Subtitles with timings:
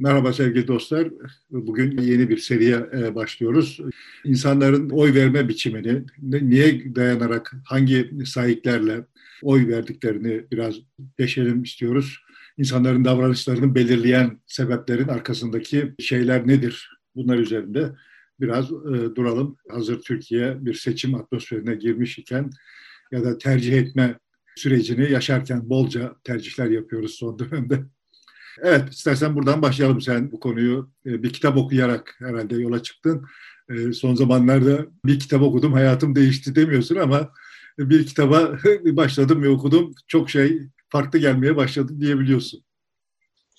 [0.00, 1.08] Merhaba sevgili dostlar.
[1.50, 3.80] Bugün yeni bir seriye e, başlıyoruz.
[4.24, 9.06] İnsanların oy verme biçimini, niye dayanarak, hangi sahiplerle
[9.42, 10.74] oy verdiklerini biraz
[11.18, 12.18] deşelim istiyoruz.
[12.58, 16.90] İnsanların davranışlarını belirleyen sebeplerin arkasındaki şeyler nedir?
[17.14, 17.92] Bunlar üzerinde
[18.40, 19.56] biraz e, duralım.
[19.70, 22.50] Hazır Türkiye bir seçim atmosferine girmiş iken
[23.12, 24.18] ya da tercih etme
[24.56, 27.80] sürecini yaşarken bolca tercihler yapıyoruz son dönemde.
[28.58, 30.00] Evet, istersen buradan başlayalım.
[30.00, 33.26] Sen bu konuyu e, bir kitap okuyarak herhalde yola çıktın.
[33.70, 37.32] E, son zamanlarda bir kitap okudum, hayatım değişti demiyorsun ama
[37.78, 39.94] bir kitaba başladım ve okudum.
[40.06, 42.64] Çok şey farklı gelmeye başladı diyebiliyorsun.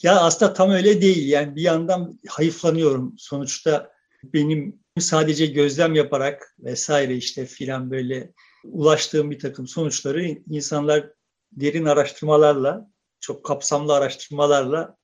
[0.04, 1.30] Ya aslında tam öyle değil.
[1.30, 3.14] Yani bir yandan hayıflanıyorum.
[3.18, 3.92] Sonuçta
[4.24, 8.32] benim sadece gözlem yaparak vesaire işte filan böyle
[8.64, 11.10] ulaştığım bir takım sonuçları insanlar
[11.52, 12.91] derin araştırmalarla
[13.22, 14.98] çok kapsamlı araştırmalarla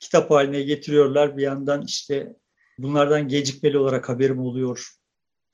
[0.00, 1.36] kitap haline getiriyorlar.
[1.36, 2.36] Bir yandan işte
[2.78, 4.88] bunlardan gecikmeli olarak haberim oluyor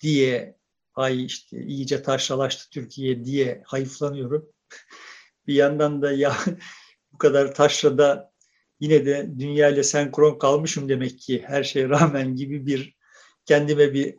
[0.00, 0.56] diye
[0.94, 4.48] ay işte iyice taşralaştı Türkiye diye hayıflanıyorum.
[5.47, 6.36] bir yandan da ya
[7.12, 8.33] bu kadar taşrada
[8.81, 12.97] yine de dünya ile senkron kalmışım demek ki her şeye rağmen gibi bir
[13.44, 14.16] kendime bir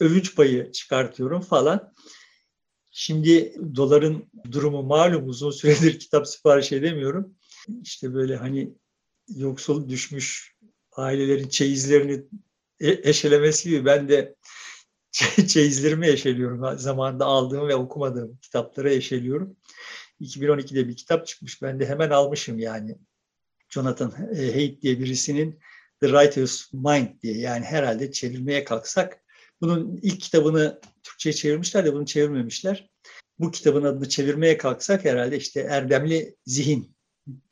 [0.00, 1.94] övünç payı çıkartıyorum falan.
[2.94, 7.34] Şimdi doların durumu malum uzun süredir kitap sipariş edemiyorum.
[7.82, 8.74] İşte böyle hani
[9.36, 10.56] yoksul düşmüş
[10.92, 12.24] ailelerin çeyizlerini
[12.80, 14.36] e, eşelemesi gibi ben de
[15.48, 16.78] çeyizlerimi eşeliyorum.
[16.78, 19.56] Zamanında aldığım ve okumadığım kitapları eşeliyorum.
[20.20, 21.62] 2012'de bir kitap çıkmış.
[21.62, 22.98] Ben de hemen almışım yani.
[23.68, 25.60] Jonathan Haidt diye birisinin
[26.00, 27.38] The Writer's Mind diye.
[27.38, 29.22] Yani herhalde çevirmeye kalksak
[29.60, 32.90] bunun ilk kitabını Türkçe'ye çevirmişler de bunu çevirmemişler.
[33.38, 36.96] Bu kitabın adını çevirmeye kalksak herhalde işte Erdemli Zihin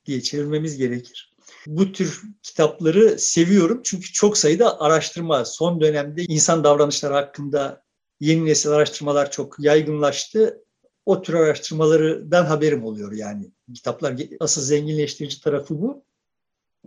[0.07, 1.35] diye çevirmemiz gerekir.
[1.67, 7.83] Bu tür kitapları seviyorum çünkü çok sayıda araştırma son dönemde insan davranışları hakkında
[8.21, 10.65] yeni nesil araştırmalar çok yaygınlaştı.
[11.07, 13.51] O tür araştırmalardan haberim oluyor yani.
[13.75, 16.05] Kitaplar asıl zenginleştirici tarafı bu.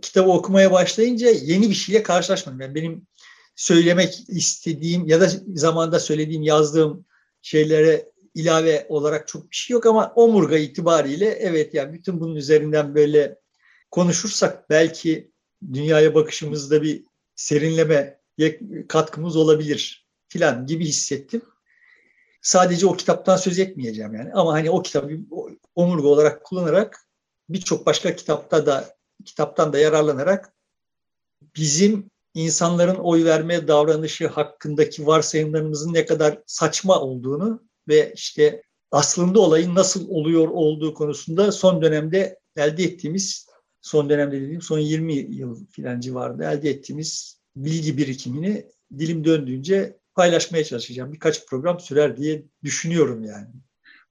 [0.02, 2.60] Kitabı okumaya başlayınca yeni bir şeyle karşılaşmadım.
[2.60, 3.06] Yani benim
[3.56, 7.04] söylemek istediğim ya da zamanda söylediğim, yazdığım
[7.42, 12.94] şeylere ilave olarak çok bir şey yok ama omurga itibariyle evet yani bütün bunun üzerinden
[12.94, 13.38] böyle
[13.90, 15.30] konuşursak belki
[15.72, 17.04] dünyaya bakışımızda bir
[17.36, 18.20] serinleme
[18.88, 21.42] katkımız olabilir filan gibi hissettim.
[22.42, 25.18] Sadece o kitaptan söz etmeyeceğim yani ama hani o kitabı
[25.74, 27.08] omurga olarak kullanarak
[27.48, 30.52] birçok başka kitapta da kitaptan da yararlanarak
[31.56, 39.74] bizim insanların oy verme davranışı hakkındaki varsayımlarımızın ne kadar saçma olduğunu ve işte aslında olayın
[39.74, 43.46] nasıl oluyor olduğu konusunda son dönemde elde ettiğimiz,
[43.80, 48.66] son dönemde dediğim son 20 yıl filan civarında elde ettiğimiz bilgi birikimini
[48.98, 51.12] dilim döndüğünce paylaşmaya çalışacağım.
[51.12, 53.48] Birkaç program sürer diye düşünüyorum yani.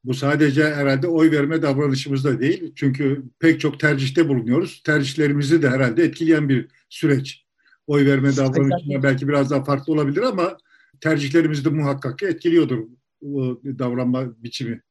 [0.03, 2.73] Bu sadece herhalde oy verme davranışımızda değil.
[2.75, 4.81] Çünkü pek çok tercihte bulunuyoruz.
[4.85, 7.42] Tercihlerimizi de herhalde etkileyen bir süreç
[7.87, 10.57] oy verme davranışına belki biraz daha farklı olabilir ama
[11.01, 12.87] tercihlerimizi de muhakkak etkiliyordur
[13.21, 14.81] bu davranma biçimi.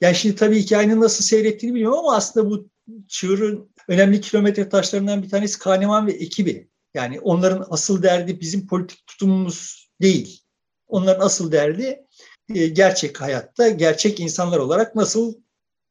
[0.00, 2.68] Yani şimdi tabii hikayenin nasıl seyrettiğini bilmiyorum ama aslında bu
[3.08, 6.70] çığırın önemli kilometre taşlarından bir tanesi Kahneman ve ekibi.
[6.94, 10.42] Yani onların asıl derdi bizim politik tutumumuz değil.
[10.88, 12.06] Onların asıl derdi
[12.54, 15.34] e, gerçek hayatta, gerçek insanlar olarak nasıl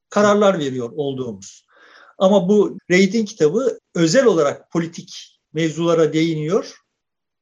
[0.10, 1.66] kararlar veriyor olduğumuz.
[2.18, 6.76] Ama bu Reid'in kitabı özel olarak politik mevzulara değiniyor.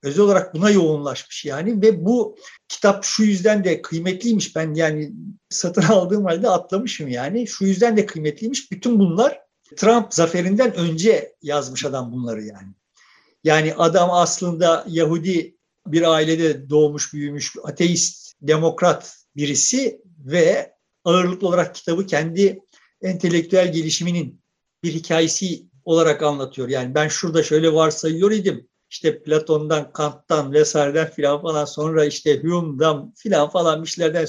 [0.03, 2.38] Özel olarak buna yoğunlaşmış yani ve bu
[2.68, 4.56] kitap şu yüzden de kıymetliymiş.
[4.56, 5.12] Ben yani
[5.50, 7.47] satın aldığım halde atlamışım yani.
[7.47, 8.72] Şu yüzden de kıymetliymiş.
[8.72, 9.40] Bütün bunlar
[9.75, 12.67] Trump zaferinden önce yazmış adam bunları yani.
[13.44, 15.57] Yani adam aslında Yahudi
[15.88, 20.73] bir ailede doğmuş büyümüş ateist, demokrat birisi ve
[21.03, 22.59] ağırlıklı olarak kitabı kendi
[23.01, 24.41] entelektüel gelişiminin
[24.84, 26.70] bir hikayesi olarak anlatıyor.
[26.70, 28.67] Yani ben şurada şöyle varsayıyor idim.
[28.90, 34.28] İşte Platon'dan, Kant'tan vesaireden filan falan sonra işte Hume'dan filan falan bir şeylerden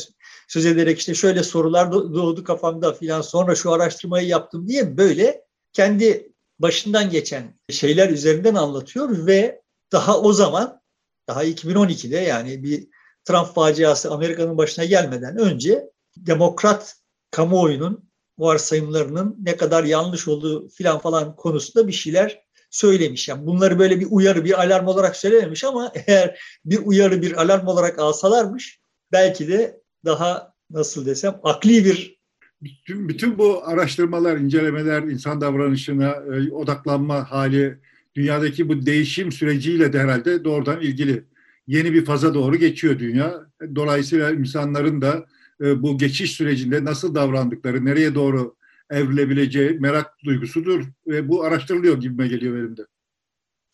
[0.48, 5.42] söz ederek işte şöyle sorular doğdu kafamda filan sonra şu araştırmayı yaptım diye böyle
[5.72, 9.62] kendi başından geçen şeyler üzerinden anlatıyor ve
[9.92, 10.80] daha o zaman
[11.28, 12.88] daha 2012'de yani bir
[13.24, 16.96] Trump faciası Amerika'nın başına gelmeden önce demokrat
[17.30, 18.07] kamuoyunun
[18.38, 23.28] varsayımlarının ne kadar yanlış olduğu filan falan konusunda bir şeyler söylemiş.
[23.28, 27.66] Yani bunları böyle bir uyarı, bir alarm olarak söylememiş ama eğer bir uyarı, bir alarm
[27.66, 28.80] olarak alsalarmış
[29.12, 32.18] belki de daha nasıl desem akli bir
[32.62, 37.78] bütün, bütün bu araştırmalar, incelemeler, insan davranışına e, odaklanma hali
[38.14, 41.24] dünyadaki bu değişim süreciyle de herhalde doğrudan ilgili.
[41.66, 43.46] Yeni bir faza doğru geçiyor dünya.
[43.74, 45.26] Dolayısıyla insanların da
[45.60, 48.56] e, bu geçiş sürecinde nasıl davrandıkları, nereye doğru
[48.90, 52.82] evrilebileceği merak duygusudur ve bu araştırılıyor gibime geliyor benim de.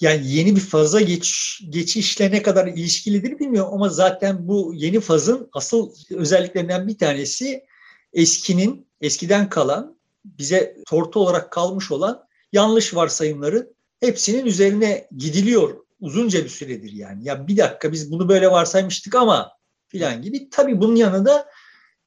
[0.01, 5.49] Yani yeni bir faza geç, geçişle ne kadar ilişkilidir bilmiyorum ama zaten bu yeni fazın
[5.53, 7.65] asıl özelliklerinden bir tanesi
[8.13, 16.49] eskinin, eskiden kalan, bize tortu olarak kalmış olan yanlış varsayımları hepsinin üzerine gidiliyor uzunca bir
[16.49, 17.25] süredir yani.
[17.25, 19.53] Ya bir dakika biz bunu böyle varsaymıştık ama
[19.89, 20.51] filan gibi.
[20.51, 21.47] Tabii bunun yanında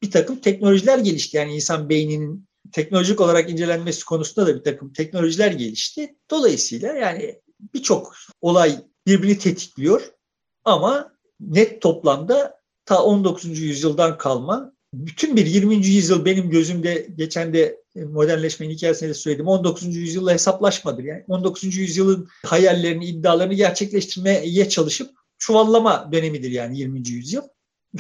[0.01, 1.37] bir takım teknolojiler gelişti.
[1.37, 6.15] Yani insan beyninin teknolojik olarak incelenmesi konusunda da bir takım teknolojiler gelişti.
[6.31, 7.41] Dolayısıyla yani
[7.73, 8.75] birçok olay
[9.07, 10.01] birbirini tetikliyor
[10.65, 13.59] ama net toplamda ta 19.
[13.59, 15.75] yüzyıldan kalma bütün bir 20.
[15.75, 19.95] yüzyıl benim gözümde geçen de modernleşmenin hikayesinde de söyledim 19.
[19.95, 21.03] yüzyılla hesaplaşmadır.
[21.03, 21.77] Yani 19.
[21.77, 27.09] yüzyılın hayallerini, iddialarını gerçekleştirmeye çalışıp çuvallama dönemidir yani 20.
[27.09, 27.41] yüzyıl.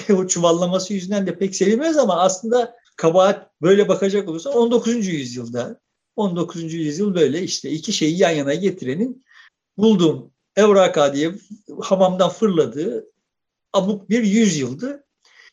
[0.09, 5.07] Ve o çuvallaması yüzünden de pek sevilmez ama aslında kabahat böyle bakacak olursa 19.
[5.07, 5.79] yüzyılda
[6.15, 6.73] 19.
[6.73, 9.25] yüzyıl böyle işte iki şeyi yan yana getirenin
[9.77, 11.31] bulduğum Evraka diye
[11.81, 13.05] hamamdan fırladığı
[13.73, 15.03] abuk bir yüzyıldı.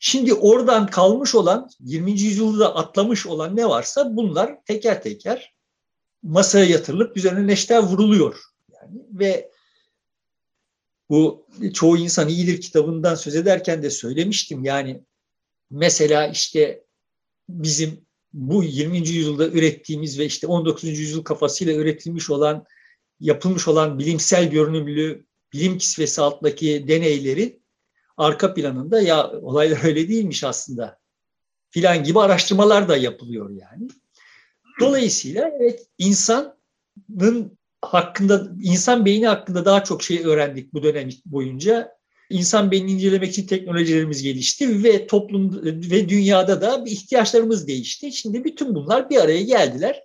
[0.00, 2.10] Şimdi oradan kalmış olan 20.
[2.10, 5.54] yüzyılda atlamış olan ne varsa bunlar teker teker
[6.22, 8.40] masaya yatırılıp üzerine neşter vuruluyor.
[8.72, 9.50] Yani ve
[11.10, 14.64] bu çoğu insan iyidir kitabından söz ederken de söylemiştim.
[14.64, 15.04] Yani
[15.70, 16.84] mesela işte
[17.48, 18.98] bizim bu 20.
[18.98, 20.98] yüzyılda ürettiğimiz ve işte 19.
[20.98, 22.64] yüzyıl kafasıyla üretilmiş olan
[23.20, 27.60] yapılmış olan bilimsel görünümlü bilim kisvesi altındaki deneyleri
[28.16, 30.98] arka planında ya olaylar öyle değilmiş aslında
[31.70, 33.88] filan gibi araştırmalar da yapılıyor yani.
[34.80, 41.94] Dolayısıyla evet insanın hakkında insan beyni hakkında daha çok şey öğrendik bu dönem boyunca.
[42.30, 48.12] İnsan beynini incelemek için teknolojilerimiz gelişti ve toplum ve dünyada da bir ihtiyaçlarımız değişti.
[48.12, 50.02] Şimdi bütün bunlar bir araya geldiler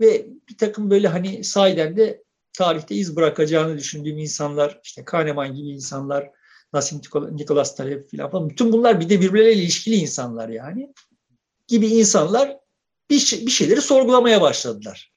[0.00, 2.22] ve bir takım böyle hani sahiden de
[2.52, 6.30] tarihte iz bırakacağını düşündüğüm insanlar, işte Kahneman gibi insanlar,
[6.72, 7.00] Nassim
[7.30, 10.92] Nicholas Taleb falan bütün bunlar bir de birbirleriyle ilişkili insanlar yani
[11.68, 12.56] gibi insanlar
[13.10, 15.12] bir, bir şeyleri sorgulamaya başladılar.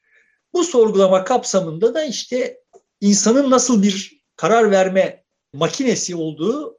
[0.53, 2.61] Bu sorgulama kapsamında da işte
[3.01, 6.77] insanın nasıl bir karar verme makinesi olduğu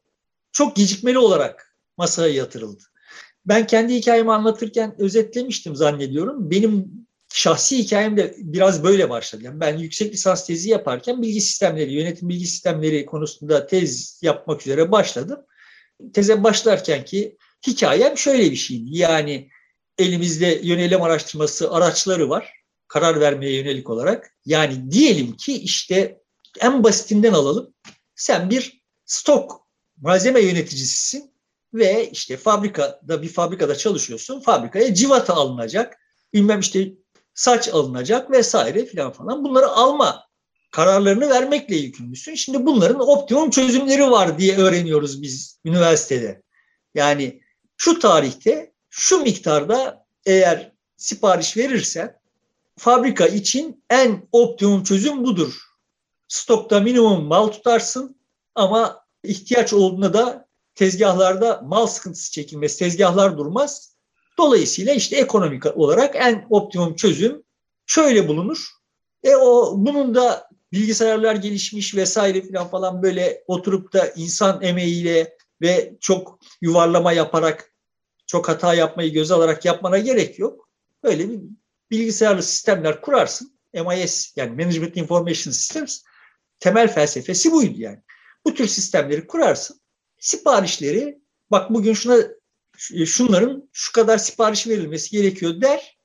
[0.52, 2.82] çok gecikmeli olarak masaya yatırıldı.
[3.46, 6.50] Ben kendi hikayemi anlatırken özetlemiştim zannediyorum.
[6.50, 6.92] Benim
[7.32, 9.42] şahsi hikayem de biraz böyle başladı.
[9.44, 14.92] Yani ben yüksek lisans tezi yaparken bilgi sistemleri, yönetim bilgi sistemleri konusunda tez yapmak üzere
[14.92, 15.40] başladım.
[16.12, 17.36] Teze başlarken ki
[17.66, 18.88] hikayem şöyle bir şeydi.
[18.98, 19.48] Yani
[19.98, 22.61] elimizde yönelim araştırması araçları var.
[22.92, 24.36] Karar vermeye yönelik olarak.
[24.44, 26.20] Yani diyelim ki işte
[26.60, 27.74] en basitinden alalım.
[28.14, 29.66] Sen bir stok
[29.96, 31.34] malzeme yöneticisisin
[31.74, 34.40] ve işte fabrikada bir fabrikada çalışıyorsun.
[34.40, 35.98] Fabrikaya civata alınacak.
[36.32, 36.92] Bilmem işte
[37.34, 39.44] saç alınacak vesaire filan falan.
[39.44, 40.24] Bunları alma
[40.70, 42.34] kararlarını vermekle yükümlüsün.
[42.34, 46.42] Şimdi bunların optimum çözümleri var diye öğreniyoruz biz üniversitede.
[46.94, 47.42] Yani
[47.76, 52.21] şu tarihte şu miktarda eğer sipariş verirsen
[52.78, 55.62] fabrika için en optimum çözüm budur.
[56.28, 58.16] Stokta minimum mal tutarsın
[58.54, 63.96] ama ihtiyaç olduğunda da tezgahlarda mal sıkıntısı çekilmez, tezgahlar durmaz.
[64.38, 67.42] Dolayısıyla işte ekonomik olarak en optimum çözüm
[67.86, 68.68] şöyle bulunur.
[69.24, 75.96] E o bunun da bilgisayarlar gelişmiş vesaire falan falan böyle oturup da insan emeğiyle ve
[76.00, 77.72] çok yuvarlama yaparak
[78.26, 80.68] çok hata yapmayı göz alarak yapmana gerek yok.
[81.02, 81.40] Böyle bir
[81.92, 83.58] bilgisayarlı sistemler kurarsın.
[83.74, 86.02] MIS yani Management Information Systems
[86.60, 87.98] temel felsefesi buydu yani.
[88.44, 89.80] Bu tür sistemleri kurarsın.
[90.18, 91.18] Siparişleri
[91.50, 92.16] bak bugün şuna
[92.94, 95.98] e, şunların şu kadar sipariş verilmesi gerekiyor der.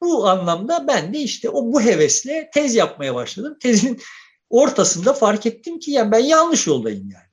[0.00, 3.56] Bu anlamda ben de işte o bu hevesle tez yapmaya başladım.
[3.60, 4.00] Tezin
[4.50, 7.32] ortasında fark ettim ki yani ben yanlış yoldayım yani.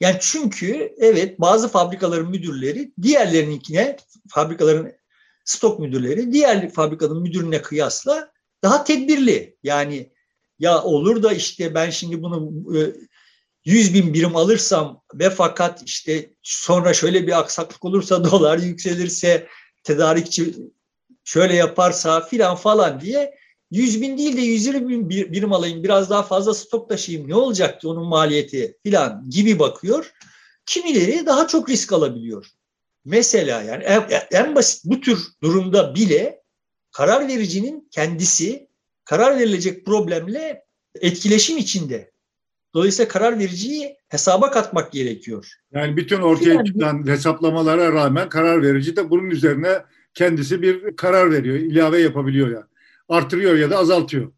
[0.00, 3.96] Yani çünkü evet bazı fabrikaların müdürleri diğerlerininkine
[4.28, 4.92] fabrikaların
[5.48, 9.56] stok müdürleri diğer fabrikanın müdürüne kıyasla daha tedbirli.
[9.62, 10.12] Yani
[10.58, 12.80] ya olur da işte ben şimdi bunu e,
[13.64, 19.48] 100 bin birim alırsam ve fakat işte sonra şöyle bir aksaklık olursa dolar yükselirse
[19.84, 20.54] tedarikçi
[21.24, 23.34] şöyle yaparsa filan falan diye
[23.70, 27.88] 100 bin değil de 120 bin birim alayım biraz daha fazla stok taşıyayım ne olacaktı
[27.88, 30.12] onun maliyeti filan gibi bakıyor.
[30.66, 32.57] Kimileri daha çok risk alabiliyor.
[33.08, 36.42] Mesela yani en, en basit bu tür durumda bile
[36.92, 38.68] karar vericinin kendisi
[39.04, 40.64] karar verilecek problemle
[41.00, 42.10] etkileşim içinde.
[42.74, 45.52] Dolayısıyla karar vericiyi hesaba katmak gerekiyor.
[45.72, 49.84] Yani bütün ortaya yani, çıkan hesaplamalara rağmen karar verici de bunun üzerine
[50.14, 52.66] kendisi bir karar veriyor, ilave yapabiliyor yani.
[53.08, 54.32] Artırıyor ya da azaltıyor.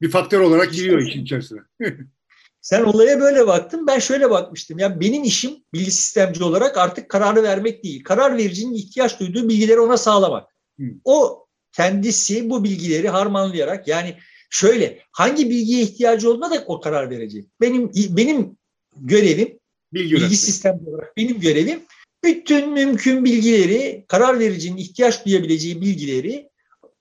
[0.00, 1.60] Bir faktör olarak giriyor işin içerisine.
[2.62, 4.78] Sen olaya böyle baktın, ben şöyle bakmıştım.
[4.78, 8.04] Ya benim işim bilgi sistemci olarak artık kararı vermek değil.
[8.04, 10.48] Karar vericinin ihtiyaç duyduğu bilgileri ona sağlamak.
[10.80, 10.84] Hı.
[11.04, 14.16] O kendisi bu bilgileri harmanlayarak yani
[14.50, 17.44] şöyle hangi bilgiye ihtiyacı olduğuna da o karar verecek.
[17.60, 18.56] Benim benim
[18.96, 19.58] görevim
[19.92, 21.82] bilgi, bilgi sistemci olarak benim görevim
[22.24, 26.50] bütün mümkün bilgileri karar vericinin ihtiyaç duyabileceği bilgileri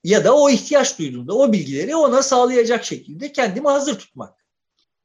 [0.04, 4.39] ya da o ihtiyaç duyduğunda o bilgileri ona sağlayacak şekilde kendimi hazır tutmak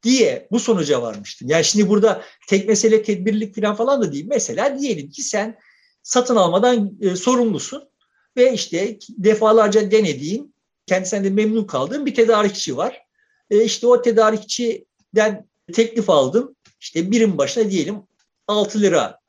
[0.05, 1.49] diye bu sonuca varmıştım.
[1.49, 4.25] Yani şimdi burada tek mesele tedbirlik falan falan da değil.
[4.27, 5.57] Mesela diyelim ki sen
[6.03, 7.89] satın almadan e, sorumlusun
[8.37, 13.01] ve işte defalarca denediğin, kendisinden de memnun kaldığın bir tedarikçi var.
[13.49, 16.55] E işte o tedarikçiden teklif aldım.
[16.79, 18.03] İşte birim başına diyelim
[18.47, 19.19] 6 lira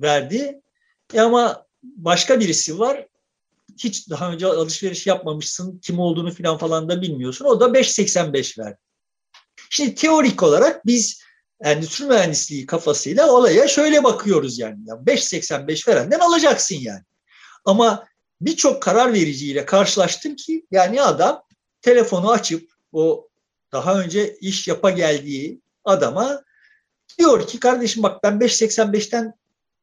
[0.00, 0.60] verdi.
[1.14, 3.06] E ama başka birisi var.
[3.78, 7.44] Hiç daha önce alışveriş yapmamışsın, kim olduğunu falan falan da bilmiyorsun.
[7.44, 8.78] O da 5.85 verdi.
[9.70, 11.22] Şimdi teorik olarak biz
[11.60, 14.78] endüstri mühendisliği kafasıyla olaya şöyle bakıyoruz yani.
[14.86, 17.02] yani 5.85 verenden alacaksın yani.
[17.64, 18.06] Ama
[18.40, 21.42] birçok karar vericiyle karşılaştım ki yani adam
[21.80, 23.28] telefonu açıp o
[23.72, 26.42] daha önce iş yapa geldiği adama
[27.18, 29.34] diyor ki kardeşim bak ben 5.85'ten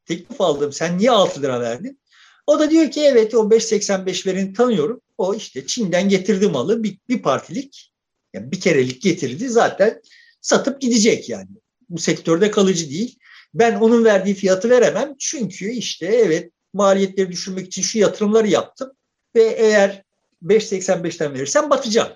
[0.06, 2.00] teklif aldım sen niye 6 lira verdin?
[2.46, 5.00] O da diyor ki evet o 5.85 vereni tanıyorum.
[5.18, 7.93] O işte Çin'den getirdi malı bir, bir partilik
[8.34, 10.02] yani bir kerelik getirdi zaten
[10.40, 11.48] satıp gidecek yani.
[11.88, 13.18] Bu sektörde kalıcı değil.
[13.54, 18.92] Ben onun verdiği fiyatı veremem çünkü işte evet maliyetleri düşürmek için şu yatırımları yaptım
[19.34, 20.04] ve eğer
[20.42, 22.12] 5.85'ten verirsem batacağım.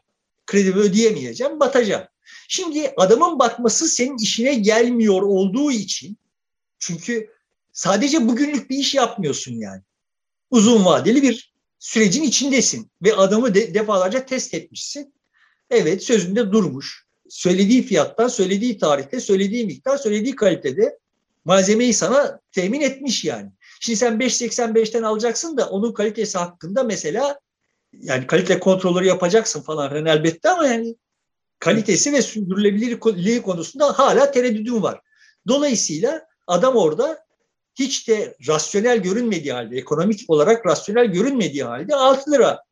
[0.46, 2.04] Kredimi ödeyemeyeceğim, batacağım.
[2.48, 6.16] Şimdi adamın batması senin işine gelmiyor olduğu için
[6.78, 7.30] çünkü
[7.72, 9.82] sadece bugünlük bir iş yapmıyorsun yani.
[10.50, 15.14] Uzun vadeli bir sürecin içindesin ve adamı de, defalarca test etmişsin.
[15.70, 17.06] Evet sözünde durmuş.
[17.28, 20.98] Söylediği fiyattan, söylediği tarihte, söylediği miktar, söylediği kalitede
[21.44, 23.50] malzemeyi sana temin etmiş yani.
[23.80, 27.40] Şimdi sen 5.85'ten alacaksın da onun kalitesi hakkında mesela
[27.92, 30.96] yani kalite kontrolleri yapacaksın falan yani elbette ama yani
[31.58, 35.00] kalitesi ve sürdürülebilirliği konusunda hala tereddüdüm var.
[35.48, 37.24] Dolayısıyla adam orada
[37.74, 42.62] hiç de rasyonel görünmediği halde, ekonomik olarak rasyonel görünmediği halde 6 lira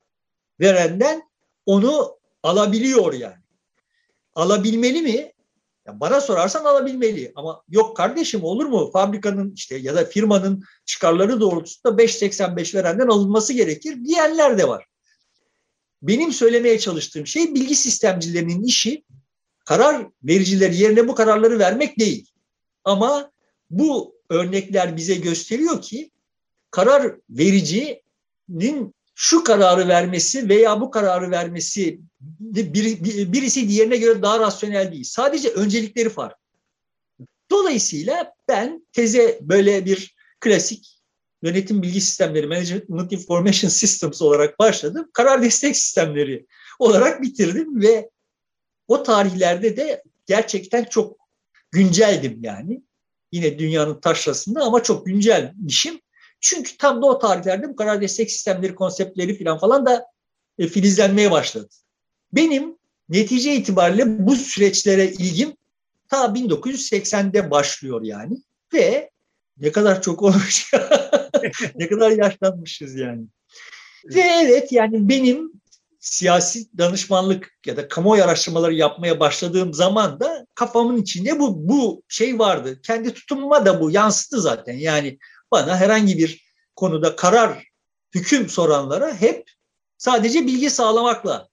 [0.60, 1.22] verenden
[1.66, 2.15] onu
[2.46, 3.42] alabiliyor yani.
[4.34, 5.32] Alabilmeli mi?
[5.86, 8.90] Ya bana sorarsan alabilmeli ama yok kardeşim olur mu?
[8.92, 14.86] Fabrikanın işte ya da firmanın çıkarları doğrultusunda 5.85 verenden alınması gerekir diyenler de var.
[16.02, 19.04] Benim söylemeye çalıştığım şey bilgi sistemcilerinin işi
[19.64, 22.30] karar vericileri yerine bu kararları vermek değil.
[22.84, 23.30] Ama
[23.70, 26.10] bu örnekler bize gösteriyor ki
[26.70, 34.92] karar vericinin şu kararı vermesi veya bu kararı vermesi bir, birisi diğerine göre daha rasyonel
[34.92, 35.04] değil.
[35.04, 36.46] Sadece öncelikleri farklı.
[37.50, 41.00] Dolayısıyla ben teze böyle bir klasik
[41.42, 45.10] yönetim bilgi sistemleri, management information systems olarak başladım.
[45.12, 46.46] Karar destek sistemleri
[46.78, 48.10] olarak bitirdim ve
[48.88, 51.16] o tarihlerde de gerçekten çok
[51.70, 52.82] günceldim yani.
[53.32, 56.00] Yine dünyanın taşrasında ama çok güncelmişim.
[56.40, 60.06] Çünkü tam da o tarihlerde bu karar destek sistemleri, konseptleri falan falan da
[60.58, 61.68] e, filizlenmeye başladı.
[62.32, 62.76] Benim
[63.08, 65.56] netice itibariyle bu süreçlere ilgim
[66.08, 68.36] ta 1980'de başlıyor yani.
[68.72, 69.10] Ve
[69.56, 70.72] ne kadar çok olmuş
[71.74, 73.26] ne kadar yaşlanmışız yani.
[74.04, 75.52] Ve evet yani benim
[76.00, 82.38] siyasi danışmanlık ya da kamuoyu araştırmaları yapmaya başladığım zaman da kafamın içinde bu bu şey
[82.38, 82.80] vardı.
[82.82, 84.74] Kendi tutumuma da bu yansıdı zaten.
[84.74, 85.18] Yani
[85.52, 87.64] bana herhangi bir konuda karar,
[88.14, 89.50] hüküm soranlara hep
[89.98, 91.48] sadece bilgi sağlamakla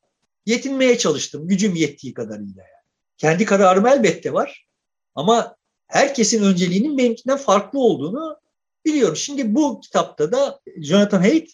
[0.45, 2.62] yetinmeye çalıştım gücüm yettiği kadarıyla.
[2.62, 2.83] Yani.
[3.17, 4.67] Kendi kararım elbette var
[5.15, 5.55] ama
[5.88, 8.38] herkesin önceliğinin benimkinden farklı olduğunu
[8.85, 9.15] biliyorum.
[9.15, 11.51] Şimdi bu kitapta da Jonathan Haidt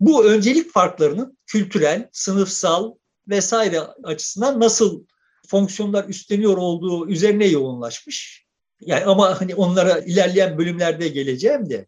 [0.00, 2.94] bu öncelik farklarının kültürel, sınıfsal
[3.28, 5.04] vesaire açısından nasıl
[5.46, 8.45] fonksiyonlar üstleniyor olduğu üzerine yoğunlaşmış.
[8.80, 11.86] Yani ama hani onlara ilerleyen bölümlerde geleceğim de.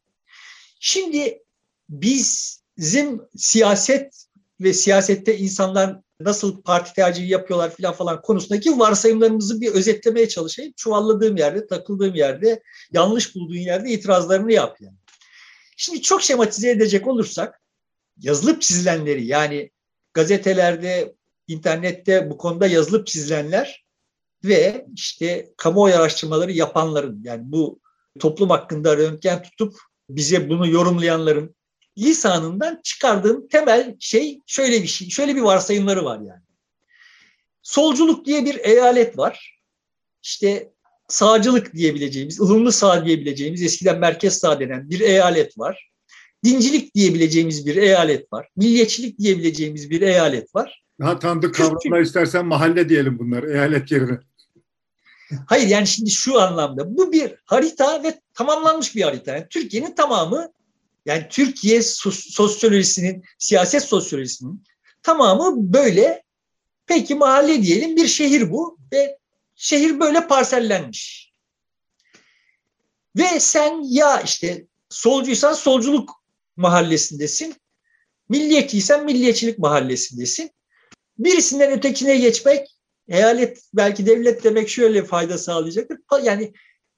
[0.80, 1.42] Şimdi
[1.88, 4.24] bizim siyaset
[4.60, 10.72] ve siyasette insanlar nasıl parti tercihi yapıyorlar filan falan konusundaki varsayımlarımızı bir özetlemeye çalışayım.
[10.76, 14.96] Çuvalladığım yerde, takıldığım yerde, yanlış bulduğun yerde itirazlarını yap yani.
[15.76, 17.60] Şimdi çok şematize edecek olursak
[18.20, 19.70] yazılıp çizilenleri yani
[20.14, 21.14] gazetelerde
[21.48, 23.84] internette bu konuda yazılıp çizilenler
[24.44, 27.80] ve işte kamuoyu araştırmaları yapanların yani bu
[28.18, 29.76] toplum hakkında röntgen tutup
[30.08, 31.56] bize bunu yorumlayanların
[31.98, 36.42] lisanından çıkardığım temel şey şöyle bir şey, şöyle bir varsayımları var yani.
[37.62, 39.60] Solculuk diye bir eyalet var.
[40.22, 40.72] İşte
[41.08, 45.90] sağcılık diyebileceğimiz, ılımlı sağ diyebileceğimiz, eskiden merkez sağ denen bir eyalet var.
[46.44, 48.48] Dincilik diyebileceğimiz bir eyalet var.
[48.56, 50.84] Milliyetçilik diyebileceğimiz bir eyalet var.
[51.00, 54.18] Daha tanıdık kavramlar istersen mahalle diyelim bunlar, eyalet yerine.
[55.46, 59.32] Hayır yani şimdi şu anlamda bu bir harita ve tamamlanmış bir harita.
[59.32, 60.52] Yani Türkiye'nin tamamı
[61.06, 64.64] yani Türkiye sosyolojisinin, siyaset sosyolojisinin
[65.02, 66.22] tamamı böyle.
[66.86, 69.18] Peki mahalle diyelim bir şehir bu ve
[69.54, 71.32] şehir böyle parsellenmiş.
[73.16, 76.10] Ve sen ya işte solcuysan solculuk
[76.56, 77.54] mahallesindesin.
[78.28, 80.50] Milliyetçiysen milliyetçilik mahallesindesin.
[81.18, 82.77] Birisinden ötekine geçmek
[83.08, 85.98] eyalet belki devlet demek şöyle fayda sağlayacaktır.
[86.22, 86.52] Yani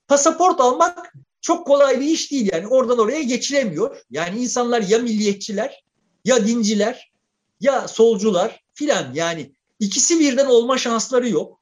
[0.08, 3.96] pasaport almak çok kolay bir iş değil yani oradan oraya geçilemiyor.
[4.10, 5.84] Yani insanlar ya milliyetçiler
[6.24, 7.12] ya dinciler
[7.60, 11.60] ya solcular filan yani ikisi birden olma şansları yok.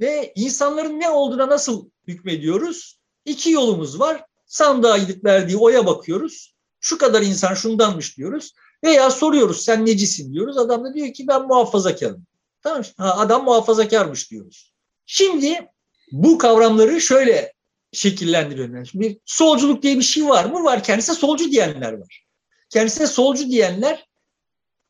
[0.00, 2.98] Ve insanların ne olduğuna nasıl hükmediyoruz?
[3.24, 4.24] İki yolumuz var.
[4.46, 6.54] Sandığa gidip verdiği oya bakıyoruz.
[6.80, 8.52] Şu kadar insan şundanmış diyoruz.
[8.84, 10.58] Veya soruyoruz sen necisin diyoruz.
[10.58, 12.26] Adam da diyor ki ben muhafazakarım.
[12.62, 14.72] Tamam ha, adam muhafazakarmış diyoruz.
[15.06, 15.68] Şimdi
[16.12, 17.52] bu kavramları şöyle
[17.92, 18.86] şekillendiriyorum.
[18.86, 20.64] Şimdi bir solculuk diye bir şey var mı?
[20.64, 20.82] Var.
[20.82, 22.24] Kendisine solcu diyenler var.
[22.70, 24.06] Kendisine solcu diyenler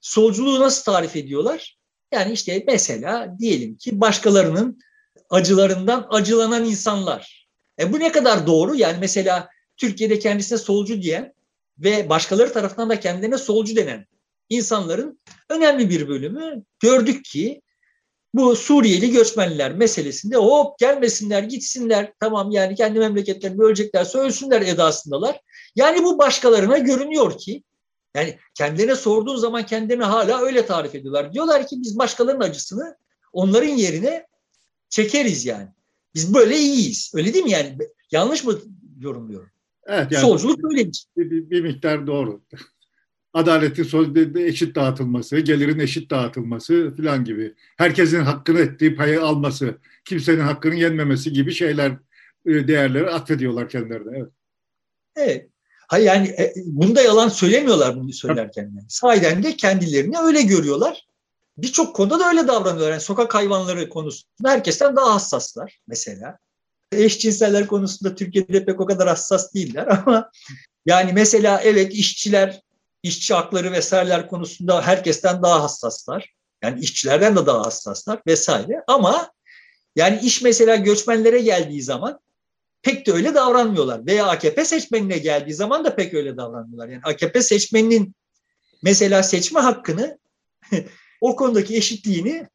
[0.00, 1.78] solculuğu nasıl tarif ediyorlar?
[2.12, 4.80] Yani işte mesela diyelim ki başkalarının
[5.30, 7.48] acılarından acılanan insanlar.
[7.80, 8.74] E bu ne kadar doğru?
[8.74, 11.34] Yani mesela Türkiye'de kendisine solcu diyen
[11.78, 14.06] ve başkaları tarafından da kendine solcu denen
[14.48, 17.62] insanların önemli bir bölümü gördük ki
[18.34, 25.40] bu Suriyeli göçmenler meselesinde hop gelmesinler gitsinler tamam yani kendi memleketlerinde öleceklerse ölsünler edasındalar.
[25.76, 27.62] Yani bu başkalarına görünüyor ki
[28.14, 31.32] yani kendilerine sorduğun zaman kendilerini hala öyle tarif ediyorlar.
[31.32, 32.96] Diyorlar ki biz başkalarının acısını
[33.32, 34.26] onların yerine
[34.88, 35.68] çekeriz yani.
[36.14, 37.12] Biz böyle iyiyiz.
[37.14, 37.78] Öyle değil mi yani?
[38.10, 38.58] Yanlış mı
[39.00, 39.50] yorumluyorum?
[39.86, 41.04] Evet yani Solculuk böyleymiş.
[41.16, 42.40] Bir, bir, bir miktar doğru
[43.38, 47.54] adaletin eşit dağıtılması, gelirin eşit dağıtılması falan gibi.
[47.76, 51.92] Herkesin hakkını ettiği payı alması, kimsenin hakkını yenmemesi gibi şeyler,
[52.46, 54.16] e, değerleri atfediyorlar kendilerine.
[54.16, 54.32] Evet.
[55.16, 55.48] Evet.
[55.88, 58.62] Hayır yani e, bunda yalan söylemiyorlar bunu söylerken.
[58.62, 58.86] Yani.
[58.88, 61.06] Sahiden de kendilerini öyle görüyorlar.
[61.58, 62.90] Birçok konuda da öyle davranıyorlar.
[62.90, 66.38] Yani sokak hayvanları konusunda herkesten daha hassaslar mesela.
[66.92, 70.30] Eşcinseller konusunda Türkiye'de pek o kadar hassas değiller ama
[70.86, 72.62] yani mesela evet işçiler
[73.02, 76.34] işçi hakları vesaireler konusunda herkesten daha hassaslar.
[76.62, 78.82] Yani işçilerden de daha hassaslar vesaire.
[78.86, 79.32] Ama
[79.96, 82.20] yani iş mesela göçmenlere geldiği zaman
[82.82, 84.06] pek de öyle davranmıyorlar.
[84.06, 86.88] Veya AKP seçmenine geldiği zaman da pek öyle davranmıyorlar.
[86.88, 88.14] Yani AKP seçmeninin
[88.82, 90.18] mesela seçme hakkını
[91.20, 92.46] o konudaki eşitliğini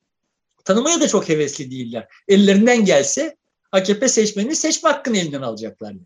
[0.66, 2.08] tanımaya da çok hevesli değiller.
[2.28, 3.36] Ellerinden gelse
[3.72, 6.04] AKP seçmeninin seçme hakkını elinden alacaklar yani.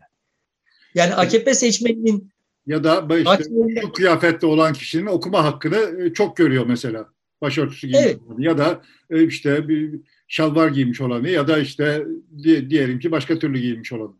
[0.94, 2.32] Yani AKP seçmeninin
[2.68, 3.44] ya da işte
[3.80, 7.06] şu kıyafette olan kişinin okuma hakkını e, çok görüyor mesela.
[7.40, 8.20] Başörtüsü giymiş evet.
[8.38, 12.06] ya da e, işte bir şalvar giymiş olanı ya da işte
[12.44, 14.12] diyelim ki başka türlü giymiş olanı.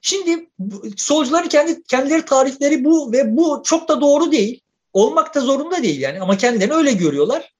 [0.00, 0.50] Şimdi
[0.96, 4.60] solcuların kendi kendileri tarifleri bu ve bu çok da doğru değil.
[4.92, 7.54] Olmak da zorunda değil yani ama kendilerini öyle görüyorlar.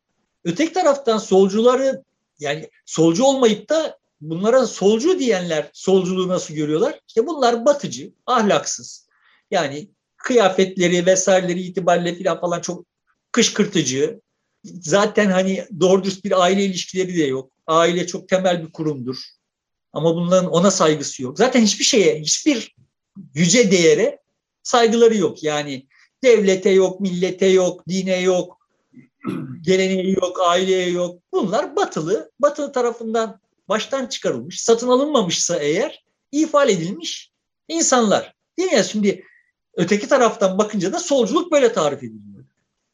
[0.44, 2.02] Öteki taraftan solcuları
[2.38, 7.00] yani solcu olmayıp da bunlara solcu diyenler solculuğu nasıl görüyorlar?
[7.08, 9.09] İşte bunlar batıcı, ahlaksız,
[9.50, 12.84] yani kıyafetleri vesaireleri itibariyle falan falan çok
[13.32, 14.20] kışkırtıcı.
[14.64, 17.52] Zaten hani doğru dürüst bir aile ilişkileri de yok.
[17.66, 19.16] Aile çok temel bir kurumdur.
[19.92, 21.38] Ama bunların ona saygısı yok.
[21.38, 22.74] Zaten hiçbir şeye, hiçbir
[23.34, 24.18] yüce değere
[24.62, 25.42] saygıları yok.
[25.42, 25.86] Yani
[26.24, 28.60] devlete yok, millete yok, dine yok,
[29.60, 31.22] geleneği yok, aileye yok.
[31.32, 37.30] Bunlar batılı, batılı tarafından baştan çıkarılmış, satın alınmamışsa eğer ifade edilmiş
[37.68, 38.34] insanlar.
[38.58, 39.24] Değil mi ya şimdi
[39.74, 42.44] Öteki taraftan bakınca da solculuk böyle tarif ediliyor.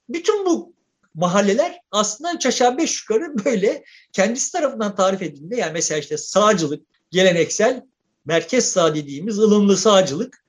[0.08, 0.74] Bütün bu
[1.14, 6.86] mahalleler aslında üç aşağı beş yukarı böyle kendisi tarafından tarif edildiğinde yani mesela işte sağcılık,
[7.10, 7.82] geleneksel
[8.24, 10.44] merkez sağ dediğimiz ılımlı sağcılık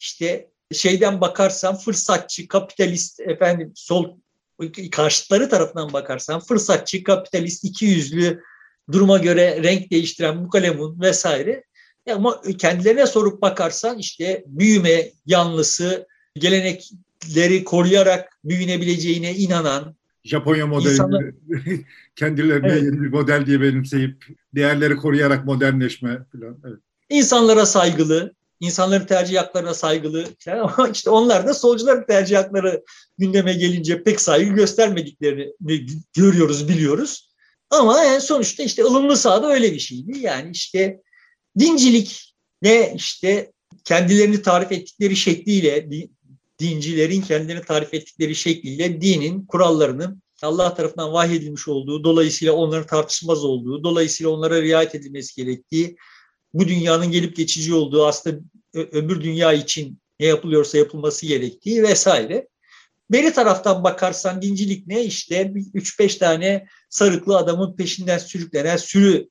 [0.00, 4.16] işte şeyden bakarsan fırsatçı, kapitalist efendim sol
[4.92, 8.42] karşıtları tarafından bakarsan fırsatçı, kapitalist, iki yüzlü
[8.92, 11.64] duruma göre renk değiştiren mukalemun vesaire
[12.12, 21.24] ama kendilerine sorup bakarsan işte büyüme yanlısı, gelenekleri koruyarak büyünebileceğine inanan, Japonya İnsanlar...
[22.16, 22.82] kendilerine evet.
[22.82, 26.58] yeni bir model diye benimseyip değerleri koruyarak modernleşme falan.
[26.64, 26.78] Evet.
[27.08, 32.84] İnsanlara saygılı, insanların tercih haklarına saygılı ama işte onlar da solcuların tercih hakları
[33.18, 35.52] gündeme gelince pek saygı göstermediklerini
[36.16, 37.30] görüyoruz, biliyoruz.
[37.70, 40.18] Ama en sonuçta işte ılımlı sağda öyle bir şeydi.
[40.18, 41.00] Yani işte
[41.58, 43.52] dincilik ne işte
[43.84, 45.90] kendilerini tarif ettikleri şekliyle
[46.58, 53.84] dincilerin kendilerini tarif ettikleri şekliyle dinin kurallarının Allah tarafından vahyedilmiş olduğu, dolayısıyla onların tartışmaz olduğu,
[53.84, 55.96] dolayısıyla onlara riayet edilmesi gerektiği,
[56.54, 58.40] bu dünyanın gelip geçici olduğu, aslında
[58.74, 62.48] öbür dünya için ne yapılıyorsa yapılması gerektiği vesaire.
[63.10, 65.04] Beri taraftan bakarsan dincilik ne?
[65.04, 69.28] İşte 3-5 tane sarıklı adamın peşinden sürüklenen sürü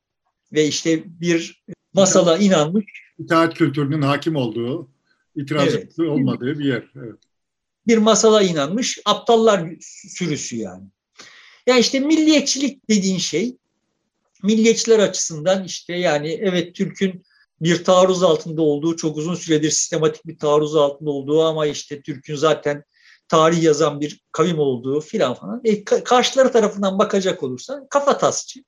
[0.53, 1.63] ve işte bir
[1.95, 2.85] masala inanmış.
[3.19, 4.89] İtaat kültürünün hakim olduğu,
[5.35, 5.99] itiraz evet.
[5.99, 6.83] olmadığı bir yer.
[6.95, 7.15] Evet.
[7.87, 10.83] Bir masala inanmış aptallar sürüsü yani.
[11.67, 13.57] Yani işte milliyetçilik dediğin şey
[14.43, 17.23] milliyetçiler açısından işte yani evet Türk'ün
[17.61, 22.35] bir taarruz altında olduğu, çok uzun süredir sistematik bir taarruz altında olduğu ama işte Türk'ün
[22.35, 22.83] zaten
[23.27, 25.61] tarih yazan bir kavim olduğu filan falan.
[25.63, 28.59] E, karşıları tarafından bakacak olursan kafa tasçı.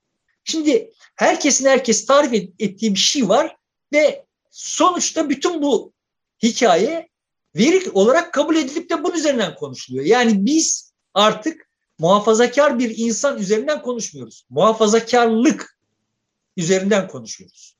[0.50, 3.58] Şimdi herkesin herkes tarif ettiği bir şey var
[3.94, 5.94] ve sonuçta bütün bu
[6.44, 7.10] hikaye
[7.56, 10.06] veri olarak kabul edilip de bunun üzerinden konuşuluyor.
[10.06, 14.46] Yani biz artık muhafazakar bir insan üzerinden konuşmuyoruz.
[14.50, 15.80] Muhafazakarlık
[16.58, 17.78] üzerinden konuşuyoruz.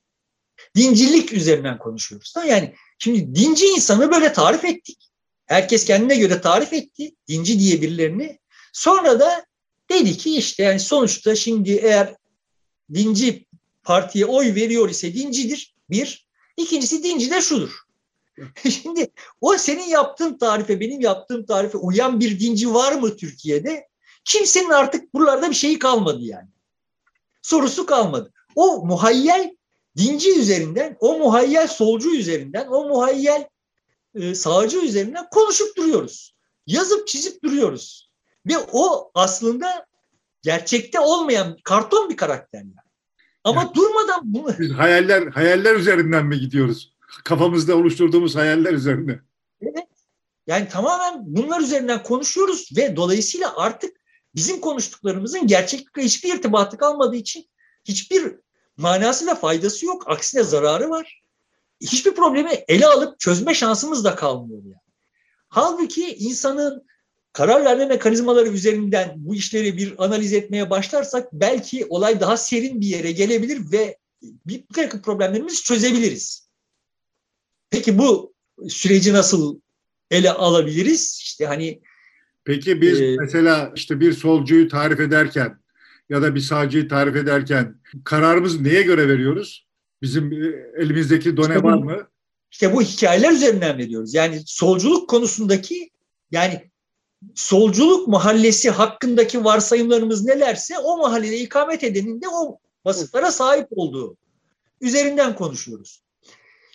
[0.76, 2.34] Dincilik üzerinden konuşuyoruz.
[2.46, 5.10] Yani şimdi dinci insanı böyle tarif ettik.
[5.46, 8.38] Herkes kendine göre tarif etti dinci diye birilerini.
[8.72, 9.46] Sonra da
[9.90, 12.17] dedi ki işte yani sonuçta şimdi eğer
[12.94, 13.46] dinci
[13.82, 15.74] partiye oy veriyor ise dincidir.
[15.90, 16.28] Bir.
[16.56, 17.78] İkincisi dinci de şudur.
[18.70, 23.88] Şimdi o senin yaptığın tarife, benim yaptığım tarife uyan bir dinci var mı Türkiye'de?
[24.24, 26.48] Kimsenin artık buralarda bir şeyi kalmadı yani.
[27.42, 28.32] Sorusu kalmadı.
[28.54, 29.56] O muhayyel
[29.96, 33.48] dinci üzerinden, o muhayyel solcu üzerinden, o muhayyel
[34.14, 36.34] e, sağcı üzerinden konuşup duruyoruz.
[36.66, 38.10] Yazıp çizip duruyoruz.
[38.46, 39.86] Ve o aslında
[40.42, 42.72] gerçekte olmayan karton bir karakter yani.
[43.44, 44.58] Ama yani, durmadan bunu...
[44.58, 46.92] Biz hayaller, hayaller üzerinden mi gidiyoruz?
[47.24, 49.20] Kafamızda oluşturduğumuz hayaller üzerine.
[49.60, 49.88] Evet.
[50.46, 53.96] Yani tamamen bunlar üzerinden konuşuyoruz ve dolayısıyla artık
[54.34, 57.48] bizim konuştuklarımızın gerçeklikle hiçbir irtibatı kalmadığı için
[57.84, 58.36] hiçbir
[58.76, 60.10] manası ve faydası yok.
[60.10, 61.22] Aksine zararı var.
[61.80, 64.74] Hiçbir problemi ele alıp çözme şansımız da kalmıyor yani.
[65.48, 66.86] Halbuki insanın
[67.32, 72.86] karar verme mekanizmaları üzerinden bu işleri bir analiz etmeye başlarsak belki olay daha serin bir
[72.86, 76.48] yere gelebilir ve bir takım problemlerimizi çözebiliriz.
[77.70, 78.34] Peki bu
[78.68, 79.60] süreci nasıl
[80.10, 81.18] ele alabiliriz?
[81.22, 81.80] İşte hani
[82.44, 85.58] Peki biz ee, mesela işte bir solcuyu tarif ederken
[86.08, 89.66] ya da bir sağcıyı tarif ederken kararımızı neye göre veriyoruz?
[90.02, 90.36] Bizim e,
[90.82, 92.08] elimizdeki done işte var mı?
[92.50, 94.14] İşte bu hikayeler üzerinden veriyoruz.
[94.14, 95.90] Yani solculuk konusundaki
[96.30, 96.67] yani
[97.34, 104.16] solculuk mahallesi hakkındaki varsayımlarımız nelerse o mahallede ikamet edenin de o vasıflara sahip olduğu
[104.80, 106.02] üzerinden konuşuyoruz.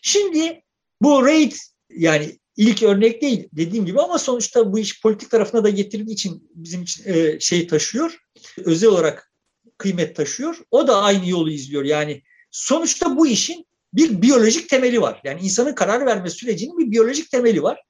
[0.01, 0.63] Şimdi
[1.01, 1.53] bu raid
[1.89, 6.51] yani ilk örnek değil dediğim gibi ama sonuçta bu iş politik tarafına da getirdiği için
[6.55, 8.17] bizim için e, şey taşıyor.
[8.57, 9.31] Özel olarak
[9.77, 10.57] kıymet taşıyor.
[10.71, 11.83] O da aynı yolu izliyor.
[11.83, 15.21] Yani sonuçta bu işin bir biyolojik temeli var.
[15.23, 17.83] Yani insanın karar verme sürecinin bir biyolojik temeli var.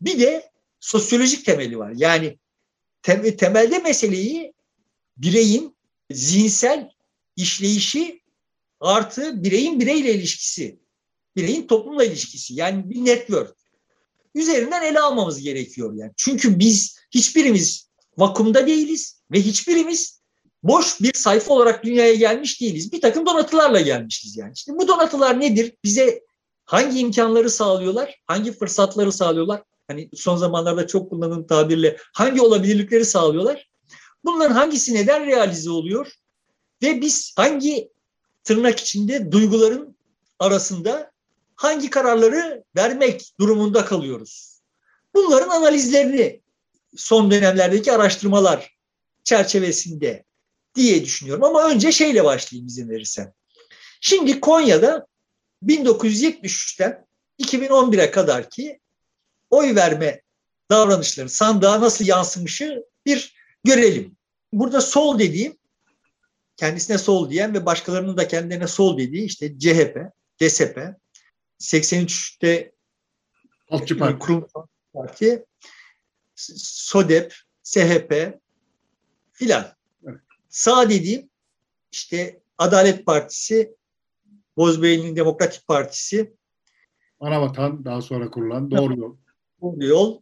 [0.00, 0.50] Bir de
[0.84, 1.92] sosyolojik temeli var.
[1.96, 2.38] Yani
[3.02, 4.54] tem temelde meseleyi
[5.16, 5.76] bireyin
[6.10, 6.90] zihinsel
[7.36, 8.22] işleyişi
[8.80, 10.78] artı bireyin bireyle ilişkisi,
[11.36, 13.56] bireyin toplumla ilişkisi yani bir network
[14.34, 16.12] üzerinden ele almamız gerekiyor yani.
[16.16, 20.20] Çünkü biz hiçbirimiz vakumda değiliz ve hiçbirimiz
[20.62, 22.92] boş bir sayfa olarak dünyaya gelmiş değiliz.
[22.92, 24.56] Bir takım donatılarla gelmişiz yani.
[24.56, 25.74] Şimdi bu donatılar nedir?
[25.84, 26.20] Bize
[26.64, 28.20] hangi imkanları sağlıyorlar?
[28.26, 29.62] Hangi fırsatları sağlıyorlar?
[29.88, 33.68] Hani son zamanlarda çok kullanılan tabirle hangi olabilirlikleri sağlıyorlar?
[34.24, 36.12] Bunların hangisi neden realize oluyor?
[36.82, 37.90] Ve biz hangi
[38.44, 39.96] tırnak içinde duyguların
[40.38, 41.12] arasında
[41.56, 44.60] hangi kararları vermek durumunda kalıyoruz?
[45.14, 46.40] Bunların analizlerini
[46.96, 48.74] son dönemlerdeki araştırmalar
[49.24, 50.24] çerçevesinde
[50.74, 51.44] diye düşünüyorum.
[51.44, 53.32] Ama önce şeyle başlayayım izin verirsen.
[54.00, 55.06] Şimdi Konya'da
[55.62, 57.06] 1973'ten
[57.40, 58.80] 2011'e kadar ki
[59.54, 60.22] oy verme
[60.70, 64.16] davranışları sandığa nasıl yansımışı bir görelim.
[64.52, 65.58] Burada sol dediğim
[66.56, 69.96] kendisine sol diyen ve başkalarının da kendilerine sol dediği işte CHP,
[70.40, 70.78] DSP,
[71.60, 72.72] 83'te
[73.68, 74.18] Halkçı Parti.
[74.18, 74.46] Kurum
[74.92, 75.44] Parti,
[76.34, 78.38] SODEP, SHP,
[79.32, 79.72] filan.
[80.06, 80.20] Evet.
[80.48, 81.30] Sağ dediğim
[81.92, 83.74] işte Adalet Partisi,
[84.56, 86.34] Bozbeyli'nin Demokratik Partisi.
[87.20, 89.16] Anavatan daha sonra kurulan Doğru Yol.
[89.64, 90.20] Doğru Yol.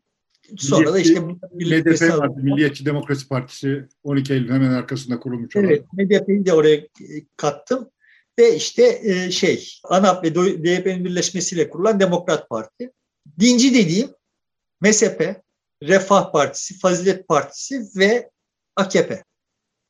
[0.58, 5.66] Sonra Milliyetçi, da işte MDP Parti, Milliyetçi Demokrasi Partisi 12 Eylül hemen arkasında kurulmuş olan.
[5.66, 6.88] Evet, MDP'yi de oraya
[7.36, 7.90] kattım.
[8.38, 12.92] Ve işte e, şey, ANAP ve DYP'nin birleşmesiyle kurulan Demokrat Parti.
[13.40, 14.10] Dinci dediğim
[14.80, 15.42] MSP,
[15.82, 18.30] Refah Partisi, Fazilet Partisi ve
[18.76, 19.24] AKP.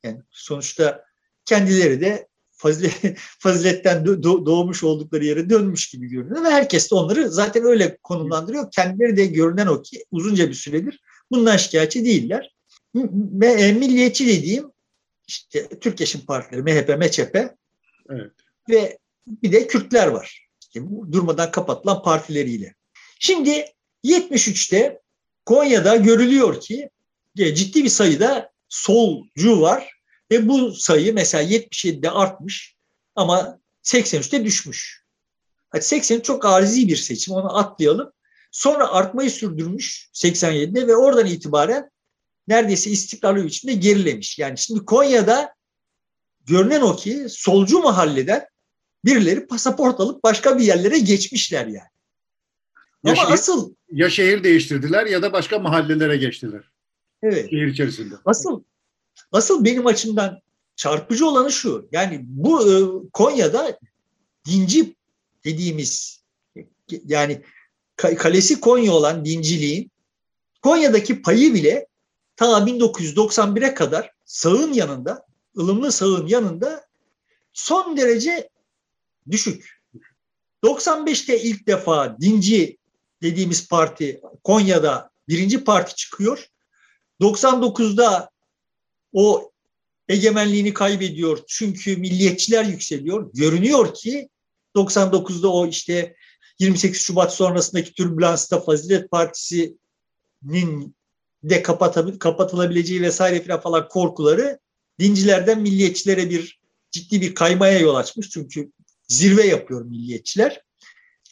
[0.03, 1.05] Yani sonuçta
[1.45, 2.27] kendileri de
[2.63, 8.71] fazilet, faziletten doğmuş oldukları yere dönmüş gibi görünüyor ve herkes de onları zaten öyle konumlandırıyor.
[8.71, 12.53] Kendileri de görünen o ki uzunca bir süredir bundan şikayetçi değiller.
[12.95, 14.71] Ve milliyetçi dediğim
[15.27, 17.35] işte Türk Yaşam Partileri, MHP, MÇP
[18.09, 18.31] evet.
[18.69, 18.97] ve
[19.27, 20.47] bir de Kürtler var.
[20.61, 22.75] İşte durmadan kapatılan partileriyle.
[23.19, 23.65] Şimdi
[24.05, 25.01] 73'te
[25.45, 26.89] Konya'da görülüyor ki
[27.37, 29.92] e, ciddi bir sayıda solcu var
[30.33, 32.75] ve bu sayı mesela 77'de artmış
[33.15, 35.03] ama 83'te düşmüş.
[35.69, 38.11] Hadi 80 çok arzi bir seçim onu atlayalım.
[38.51, 41.89] Sonra artmayı sürdürmüş 87'de ve oradan itibaren
[42.47, 44.39] neredeyse istikrarlı bir biçimde gerilemiş.
[44.39, 45.55] Yani şimdi Konya'da
[46.45, 48.47] görünen o ki solcu mahalleden
[49.05, 51.93] birileri pasaport alıp başka bir yerlere geçmişler yani.
[53.03, 56.63] Ya Ama şehir, asıl ya şehir değiştirdiler ya da başka mahallelere geçtiler.
[57.23, 57.49] Evet.
[57.49, 58.15] Şehir içerisinde.
[58.25, 58.63] Asıl
[59.31, 60.39] asıl benim açımdan
[60.75, 61.87] çarpıcı olanı şu.
[61.91, 62.73] Yani bu e,
[63.13, 63.79] Konya'da
[64.45, 64.95] dinci
[65.45, 66.23] dediğimiz
[67.05, 67.41] yani
[67.97, 69.91] kalesi Konya olan dinciliğin
[70.61, 71.87] Konya'daki payı bile
[72.35, 75.25] ta 1991'e kadar sağın yanında,
[75.57, 76.85] ılımlı sağın yanında
[77.53, 78.49] son derece
[79.31, 79.81] düşük.
[80.63, 82.77] 95'te ilk defa dinci
[83.21, 86.49] dediğimiz parti Konya'da birinci parti çıkıyor.
[87.21, 88.29] 99'da
[89.13, 89.51] o
[90.09, 93.31] egemenliğini kaybediyor çünkü milliyetçiler yükseliyor.
[93.33, 94.29] Görünüyor ki
[94.75, 96.15] 99'da o işte
[96.59, 100.95] 28 Şubat sonrasındaki türbülansta Fazilet Partisi'nin
[101.43, 101.63] de
[102.19, 104.59] kapatılabileceği vesaire falan korkuları
[104.99, 106.59] dincilerden milliyetçilere bir
[106.91, 108.29] ciddi bir kaymaya yol açmış.
[108.29, 108.71] Çünkü
[109.07, 110.61] zirve yapıyor milliyetçiler.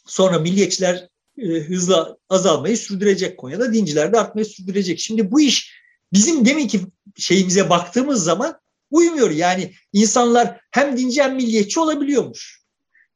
[0.06, 3.72] Sonra milliyetçiler e, hızla azalmayı sürdürecek Konya'da.
[3.72, 4.98] Dinciler de artmayı sürdürecek.
[4.98, 5.81] Şimdi bu iş
[6.12, 6.80] bizim deminki
[7.16, 9.30] şeyimize baktığımız zaman uymuyor.
[9.30, 12.62] Yani insanlar hem dinci hem milliyetçi olabiliyormuş.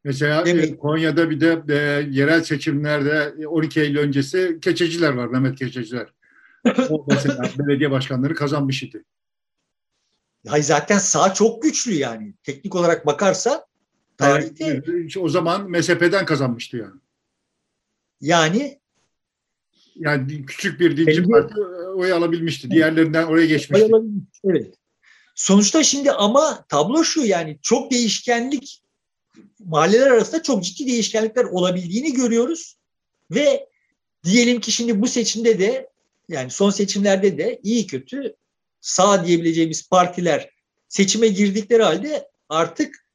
[0.04, 0.80] Mesela Demek.
[0.80, 1.74] Konya'da bir de e,
[2.10, 6.06] yerel seçimlerde 12 Eylül öncesi keçeciler var, Mehmet Keçeciler.
[6.90, 9.04] O mesela belediye başkanları kazanmış idi.
[10.46, 12.34] Hay zaten sağ çok güçlü yani.
[12.42, 13.66] Teknik olarak bakarsa
[14.18, 14.82] tarihte.
[15.18, 17.00] O zaman MSP'den kazanmıştı yani.
[18.20, 18.80] Yani
[19.98, 21.60] yani küçük bir dinci parti
[21.94, 22.70] oy alabilmişti.
[22.70, 23.90] Diğerlerinden oraya geçmişti.
[24.44, 24.74] Evet.
[25.34, 28.82] Sonuçta şimdi ama tablo şu yani çok değişkenlik
[29.64, 32.76] mahalleler arasında çok ciddi değişkenlikler olabildiğini görüyoruz.
[33.30, 33.68] Ve
[34.24, 35.90] diyelim ki şimdi bu seçimde de
[36.28, 38.36] yani son seçimlerde de iyi kötü
[38.80, 40.50] sağ diyebileceğimiz partiler
[40.88, 43.06] seçime girdikleri halde artık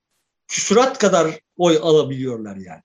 [0.47, 2.81] küsurat kadar oy alabiliyorlar yani.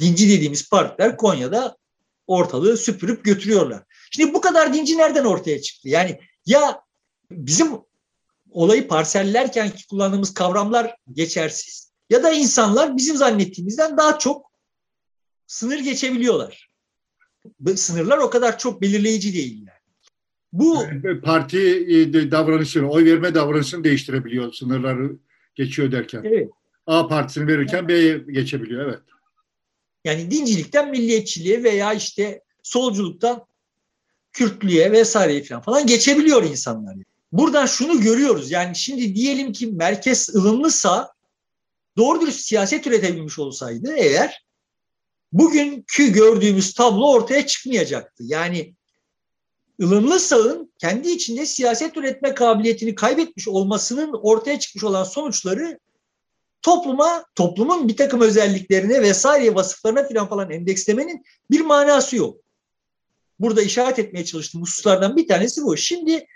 [0.00, 1.76] Dinci dediğimiz partiler Konya'da
[2.26, 3.82] ortalığı süpürüp götürüyorlar.
[4.10, 5.88] Şimdi bu kadar dinci nereden ortaya çıktı?
[5.88, 6.80] Yani ya
[7.30, 7.68] bizim
[8.50, 14.50] olayı parsellerken kullandığımız kavramlar geçersiz ya da insanlar bizim zannettiğimizden daha çok
[15.46, 16.70] sınır geçebiliyorlar.
[17.76, 19.70] Sınırlar o kadar çok belirleyici değil yani.
[20.52, 20.84] Bu
[21.24, 25.16] parti e, davranışını, oy verme davranışını değiştirebiliyor sınırları
[25.54, 26.22] geçiyor derken.
[26.24, 26.50] Evet.
[26.86, 29.00] A partisini verirken B'ye geçebiliyor evet.
[30.06, 33.46] Yani dincilikten milliyetçiliğe veya işte solculuktan
[34.32, 36.96] Kürtlüğe vesaire falan falan geçebiliyor insanlar.
[37.32, 38.50] Buradan şunu görüyoruz.
[38.50, 41.12] Yani şimdi diyelim ki merkez ılımlısa
[41.96, 44.44] doğru dürüst siyaset üretebilmiş olsaydı eğer
[45.32, 48.22] bugünkü gördüğümüz tablo ortaya çıkmayacaktı.
[48.26, 48.74] Yani
[49.82, 55.78] ılımlı sağın kendi içinde siyaset üretme kabiliyetini kaybetmiş olmasının ortaya çıkmış olan sonuçları
[56.66, 62.40] topluma, toplumun bir takım özelliklerine vesaire vasıflarına filan falan endekslemenin bir manası yok.
[63.40, 65.76] Burada işaret etmeye çalıştığım hususlardan bir tanesi bu.
[65.76, 66.26] Şimdi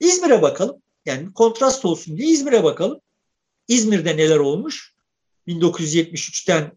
[0.00, 0.82] İzmir'e bakalım.
[1.06, 3.00] Yani kontrast olsun diye İzmir'e bakalım.
[3.68, 4.94] İzmir'de neler olmuş?
[5.46, 6.72] 1973'ten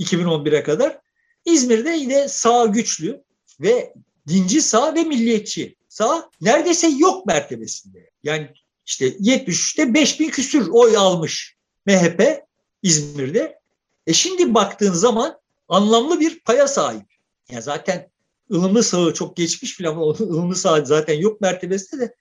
[0.00, 0.98] 2011'e kadar.
[1.44, 3.22] İzmir'de yine sağ güçlü
[3.60, 3.94] ve
[4.28, 8.10] dinci sağ ve milliyetçi sağ neredeyse yok mertebesinde.
[8.22, 8.50] Yani
[8.86, 11.53] işte 73'te 5000 küsür oy almış
[11.86, 12.44] MHP
[12.82, 13.60] İzmir'de.
[14.06, 17.06] E şimdi baktığın zaman anlamlı bir paya sahip.
[17.50, 18.10] Ya zaten
[18.52, 22.14] ılımlı sağı çok geçmiş filan ılımlı sağ zaten yok mertebesinde de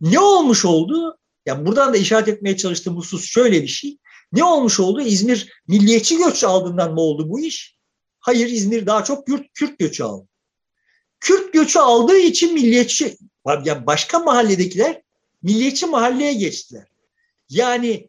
[0.00, 1.18] ne olmuş oldu?
[1.46, 3.98] Yani buradan da işaret etmeye çalıştığım husus şöyle bir şey.
[4.32, 5.00] Ne olmuş oldu?
[5.00, 7.78] İzmir milliyetçi göç aldığından mı oldu bu iş?
[8.20, 10.28] Hayır İzmir daha çok Kürt, Kürt göçü aldı.
[11.20, 13.18] Kürt göçü aldığı için milliyetçi,
[13.64, 15.02] yani başka mahalledekiler
[15.42, 16.86] milliyetçi mahalleye geçtiler.
[17.48, 18.08] Yani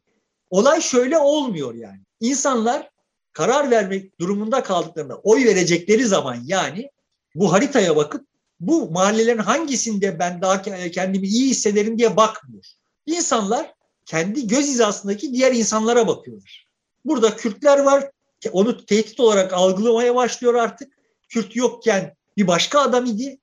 [0.49, 1.99] olay şöyle olmuyor yani.
[2.19, 2.89] İnsanlar
[3.33, 6.89] karar vermek durumunda kaldıklarında oy verecekleri zaman yani
[7.35, 8.27] bu haritaya bakıp
[8.59, 12.65] bu mahallelerin hangisinde ben daha kendimi iyi hissederim diye bakmıyor.
[13.05, 13.73] İnsanlar
[14.05, 16.67] kendi göz hizasındaki diğer insanlara bakıyorlar.
[17.05, 18.11] Burada Kürtler var.
[18.51, 20.93] Onu tehdit olarak algılamaya başlıyor artık.
[21.29, 23.39] Kürt yokken bir başka adam idi.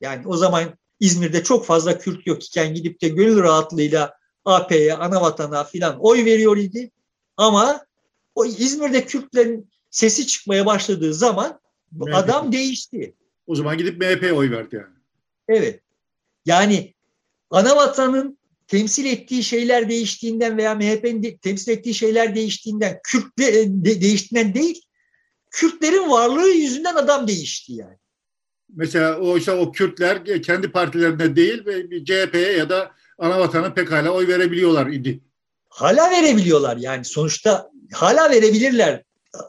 [0.00, 5.64] Yani o zaman İzmir'de çok fazla Kürt yok iken gidip de gönül rahatlığıyla AP'ye, Anavatan'a
[5.64, 6.90] filan oy veriyor idi.
[7.36, 7.86] Ama
[8.34, 11.60] o İzmir'de Kürtlerin sesi çıkmaya başladığı zaman
[11.92, 12.14] bu MHP.
[12.14, 13.14] adam değişti.
[13.46, 14.96] O zaman gidip MHP oy verdi yani.
[15.48, 15.80] Evet.
[16.44, 16.94] Yani
[17.50, 24.54] Anavatan'ın temsil ettiği şeyler değiştiğinden veya MHP'nin de, temsil ettiği şeyler değiştiğinden, Kürtle, de, değiştiğinden
[24.54, 24.82] değil,
[25.50, 27.96] Kürtlerin varlığı yüzünden adam değişti yani.
[28.74, 32.92] Mesela oysa o Kürtler kendi partilerinde değil ve CHP'ye ya da
[33.22, 35.20] Anavatan'a pekala oy verebiliyorlar idi.
[35.68, 39.02] Hala verebiliyorlar yani sonuçta hala verebilirler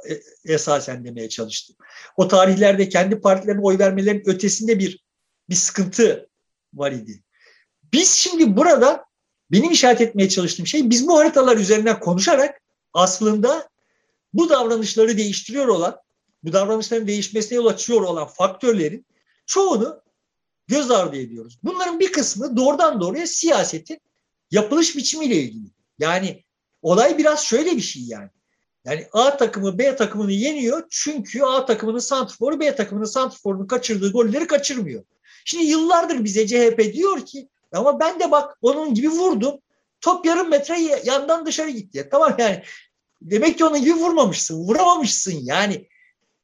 [0.09, 0.19] e,
[0.53, 1.75] esasen demeye çalıştım.
[2.17, 5.03] O tarihlerde kendi partilerine oy vermelerinin ötesinde bir
[5.49, 6.29] bir sıkıntı
[6.73, 7.23] var idi.
[7.93, 9.05] Biz şimdi burada
[9.51, 12.61] benim işaret etmeye çalıştığım şey biz bu haritalar üzerinden konuşarak
[12.93, 13.69] aslında
[14.33, 15.97] bu davranışları değiştiriyor olan,
[16.43, 19.05] bu davranışların değişmesine yol açıyor olan faktörlerin
[19.45, 20.01] çoğunu
[20.67, 21.59] göz ardı ediyoruz.
[21.63, 23.99] Bunların bir kısmı doğrudan doğruya siyasetin
[24.51, 25.67] yapılış biçimiyle ilgili.
[25.99, 26.43] Yani
[26.81, 28.29] olay biraz şöyle bir şey yani.
[28.85, 34.47] Yani A takımı B takımını yeniyor çünkü A takımının santrforu B takımının santrforunun kaçırdığı golleri
[34.47, 35.03] kaçırmıyor.
[35.45, 39.59] Şimdi yıllardır bize CHP diyor ki ama ben de bak onun gibi vurdum.
[40.01, 42.07] Top yarım metre yandan dışarı gitti.
[42.11, 42.63] Tamam yani
[43.21, 45.87] demek ki onun gibi vurmamışsın, vuramamışsın yani.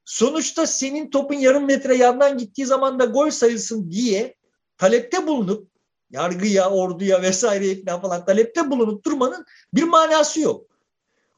[0.09, 4.35] Sonuçta senin topun yarım metre yandan gittiği zaman da gol sayılsın diye
[4.77, 5.71] talepte bulunup
[6.09, 10.65] yargıya, orduya vesaire falan talepte bulunup durmanın bir manası yok.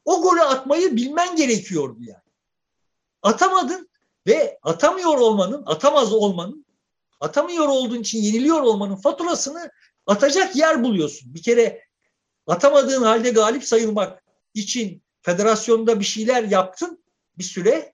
[0.04, 2.22] O golü atmayı bilmen gerekiyordu yani.
[3.22, 3.88] Atamadın
[4.26, 6.66] ve atamıyor olmanın, atamaz olmanın,
[7.20, 9.70] atamıyor olduğun için yeniliyor olmanın faturasını
[10.06, 11.34] atacak yer buluyorsun.
[11.34, 11.82] Bir kere
[12.46, 17.04] atamadığın halde galip sayılmak için federasyonda bir şeyler yaptın
[17.38, 17.92] bir süre.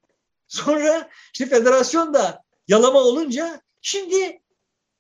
[0.49, 4.41] Sonra işte federasyon da yalama olunca şimdi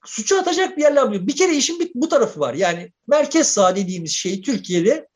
[0.05, 1.27] suçu atacak bir yerler buluyor.
[1.27, 2.55] Bir kere işin bir, bu tarafı var.
[2.55, 5.09] Yani merkez sağ dediğimiz şey Türkiye'de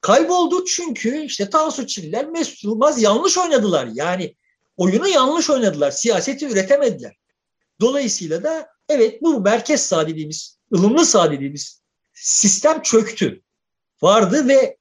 [0.00, 3.88] kayboldu çünkü işte Tansu Çiller, Mesut Yılmaz yanlış oynadılar.
[3.94, 4.34] Yani
[4.76, 5.90] oyunu yanlış oynadılar.
[5.90, 7.16] Siyaseti üretemediler.
[7.80, 13.42] Dolayısıyla da evet bu merkez sağ dediğimiz, ılımlı sağ dediğimiz sistem çöktü.
[14.02, 14.76] Vardı ve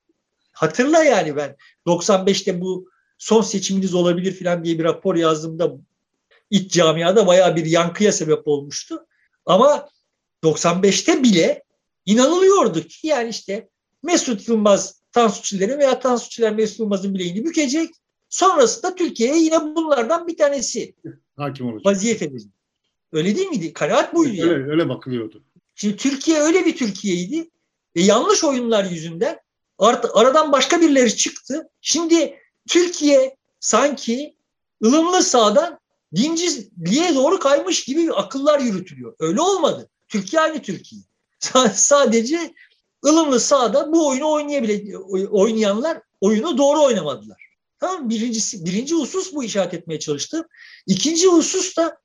[0.52, 1.56] hatırla yani ben
[1.88, 5.78] 95'te bu son seçiminiz olabilir falan diye bir rapor yazdığımda
[6.50, 9.06] iç camiada bayağı bir yankıya sebep olmuştu.
[9.46, 9.90] Ama
[10.44, 11.64] 95'te bile
[12.06, 13.70] inanılıyordu ki yani işte
[14.04, 17.90] Mesut Yılmaz Tansu Çiller'in veya Tansu Çiller Mesut Yılmaz'ın bileğini bükecek.
[18.30, 20.96] Sonrasında Türkiye'ye yine bunlardan bir tanesi
[21.38, 21.86] hakim olacak.
[21.86, 22.52] Vaziyet edecek.
[23.12, 23.74] Öyle değil miydi?
[23.74, 24.32] Kanaat buydu.
[24.32, 24.72] Öyle, yani.
[24.72, 25.44] öyle bakılıyordu.
[25.76, 27.50] Şimdi Türkiye öyle bir Türkiye'ydi.
[27.96, 29.40] Ve yanlış oyunlar yüzünden
[29.78, 31.70] art, aradan başka birileri çıktı.
[31.82, 34.36] Şimdi Türkiye sanki
[34.84, 35.80] ılımlı sağdan
[36.16, 39.16] dinciliğe doğru kaymış gibi akıllar yürütülüyor.
[39.20, 39.90] Öyle olmadı.
[40.08, 41.02] Türkiye aynı Türkiye.
[41.74, 42.54] Sadece
[43.06, 44.98] ılımlı sağda bu oyunu oynayabile
[45.28, 47.46] oynayanlar oyunu doğru oynamadılar.
[47.80, 50.46] Tamam birincisi birinci husus bu işaret etmeye çalıştım.
[50.88, 51.98] İkinci husus da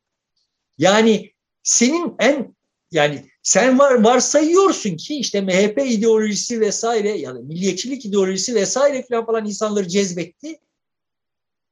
[0.79, 2.57] yani senin en
[2.93, 9.89] yani sen var varsayıyorsun ki işte MHP ideolojisi vesaire yani milliyetçilik ideolojisi vesaire falan insanları
[9.89, 10.59] cezbetti.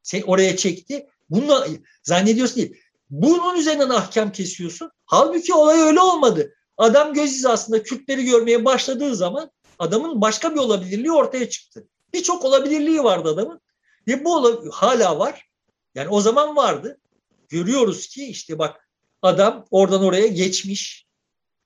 [0.03, 1.07] Sen oraya çekti.
[1.31, 1.65] Bunu
[2.03, 2.77] zannediyorsun değil.
[3.11, 4.91] Bunun üzerinden ahkam kesiyorsun.
[5.05, 6.55] Halbuki olay öyle olmadı.
[6.77, 11.89] Adam göz hizasında Kürtleri görmeye başladığı zaman adamın başka bir olabilirliği ortaya çıktı.
[12.15, 13.61] Birçok olabilirliği vardı adamın.
[14.09, 15.49] Ve bu hala var.
[15.95, 17.01] Yani o zaman vardı.
[17.49, 18.89] Görüyoruz ki işte bak
[19.23, 21.08] adam oradan oraya geçmiş.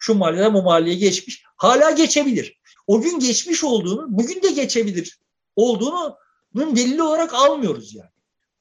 [0.02, 1.44] Şu mahalleden bu mahalleye geçmiş.
[1.56, 2.60] Hala geçebilir.
[2.86, 5.18] O gün geçmiş olduğunu, bugün de geçebilir
[5.56, 6.16] olduğunu
[6.54, 8.10] bunun delili olarak almıyoruz yani.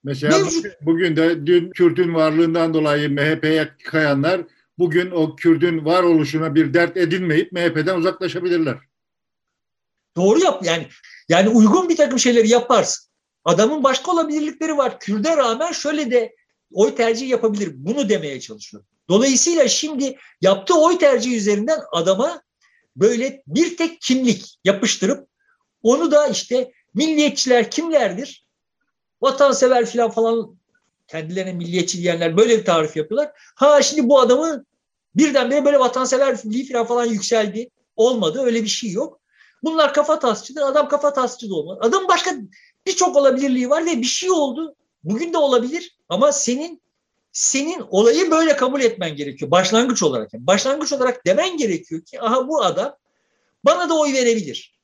[0.04, 0.66] Mesela Mevcut.
[0.82, 4.42] bugün de dün Kürt'ün varlığından dolayı MHP'ye kayanlar
[4.78, 8.78] bugün o Kürt'ün varoluşuna bir dert edinmeyip MHP'den uzaklaşabilirler.
[10.16, 10.88] Doğru yap yani
[11.30, 13.10] yani uygun bir takım şeyleri yaparsın.
[13.46, 15.00] Adamın başka olabilirlikleri var.
[15.00, 16.36] Kürt'e rağmen şöyle de
[16.74, 17.72] oy tercihi yapabilir.
[17.74, 18.84] Bunu demeye çalışıyor.
[19.12, 22.42] Dolayısıyla şimdi yaptığı oy tercihi üzerinden adama
[22.96, 25.28] böyle bir tek kimlik yapıştırıp
[25.84, 28.46] onu da işte milliyetçiler kimlerdir?
[29.22, 30.58] Vatansever falan falan
[31.08, 33.32] kendilerine milliyetçi diyenler böyle bir tarif yapıyorlar.
[33.56, 34.66] Ha şimdi bu adamı
[35.16, 37.70] birdenbire böyle vatanseverliği falan falan yükseldi.
[37.96, 39.20] Olmadı öyle bir şey yok.
[39.64, 40.62] Bunlar kafa tasçıdır.
[40.62, 41.78] Adam kafa tasçı da olmaz.
[41.82, 42.32] Adam başka
[42.88, 44.76] birçok olabilirliği var ve bir şey oldu.
[45.04, 46.82] Bugün de olabilir ama senin
[47.32, 49.52] senin olayı böyle kabul etmen gerekiyor.
[49.52, 50.34] Başlangıç olarak.
[50.34, 52.96] Yani başlangıç olarak demen gerekiyor ki aha bu adam
[53.66, 54.82] bana da oy verebilir.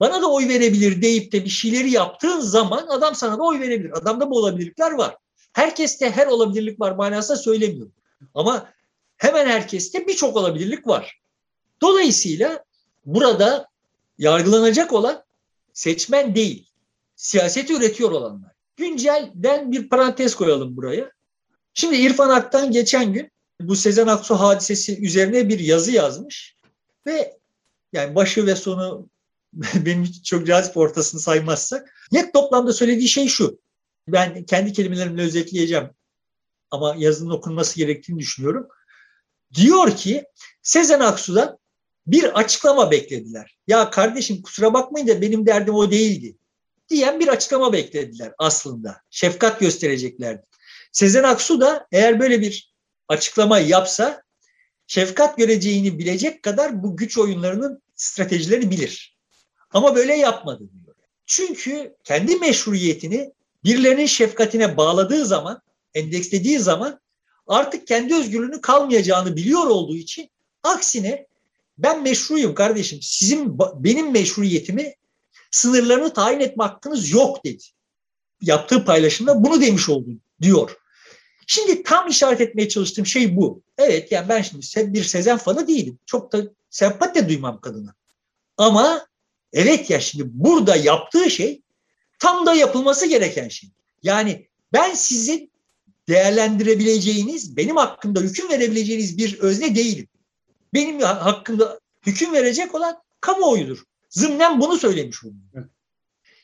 [0.00, 3.98] Bana da oy verebilir deyip de bir şeyleri yaptığın zaman adam sana da oy verebilir.
[3.98, 5.16] Adamda bu olabilirlikler var.
[5.52, 7.92] Herkeste her olabilirlik var manasında söylemiyorum.
[8.34, 8.68] Ama
[9.16, 11.20] hemen herkeste birçok olabilirlik var.
[11.80, 12.64] Dolayısıyla
[13.06, 13.68] burada
[14.18, 15.24] yargılanacak olan
[15.72, 16.68] seçmen değil,
[17.16, 18.50] siyaseti üretiyor olanlar.
[18.76, 21.10] Güncelden bir parantez koyalım buraya.
[21.74, 26.56] Şimdi İrfan Ak'tan geçen gün bu Sezen Aksu hadisesi üzerine bir yazı yazmış
[27.06, 27.38] ve
[27.92, 29.08] yani başı ve sonu
[29.74, 33.58] benim çok cazip ortasını saymazsak net toplamda söylediği şey şu.
[34.08, 35.90] Ben kendi kelimelerimle özetleyeceğim
[36.70, 38.68] ama yazının okunması gerektiğini düşünüyorum.
[39.54, 40.24] Diyor ki
[40.62, 41.58] Sezen Aksu'dan
[42.06, 43.56] bir açıklama beklediler.
[43.66, 46.36] Ya kardeşim kusura bakmayın da benim derdim o değildi
[46.88, 49.00] diyen bir açıklama beklediler aslında.
[49.10, 50.46] Şefkat göstereceklerdi.
[50.94, 52.74] Sezen Aksu da eğer böyle bir
[53.08, 54.22] açıklama yapsa
[54.86, 59.16] şefkat göreceğini bilecek kadar bu güç oyunlarının stratejilerini bilir.
[59.70, 60.96] Ama böyle yapmadı diyor.
[61.26, 63.32] Çünkü kendi meşruiyetini
[63.64, 65.62] birilerinin şefkatine bağladığı zaman,
[65.94, 67.00] endekslediği zaman
[67.46, 70.30] artık kendi özgürlüğünü kalmayacağını biliyor olduğu için
[70.62, 71.26] aksine
[71.78, 72.98] ben meşruyum kardeşim.
[73.02, 74.94] Sizin benim meşruiyetimi
[75.50, 77.64] sınırlarını tayin etme hakkınız yok dedi.
[78.40, 80.83] Yaptığı paylaşımda bunu demiş oldun diyor.
[81.46, 83.62] Şimdi tam işaret etmeye çalıştığım şey bu.
[83.78, 85.98] Evet yani ben şimdi bir Sezen fanı değilim.
[86.06, 87.94] Çok da sempati de duymam kadına.
[88.56, 89.06] Ama
[89.52, 91.62] evet ya şimdi burada yaptığı şey
[92.18, 93.70] tam da yapılması gereken şey.
[94.02, 95.52] Yani ben sizin
[96.08, 100.08] değerlendirebileceğiniz, benim hakkımda hüküm verebileceğiniz bir özne değilim.
[100.74, 103.82] Benim hakkımda hüküm verecek olan kamuoyudur.
[104.10, 105.68] Zımnen bunu söylemiş oluyor.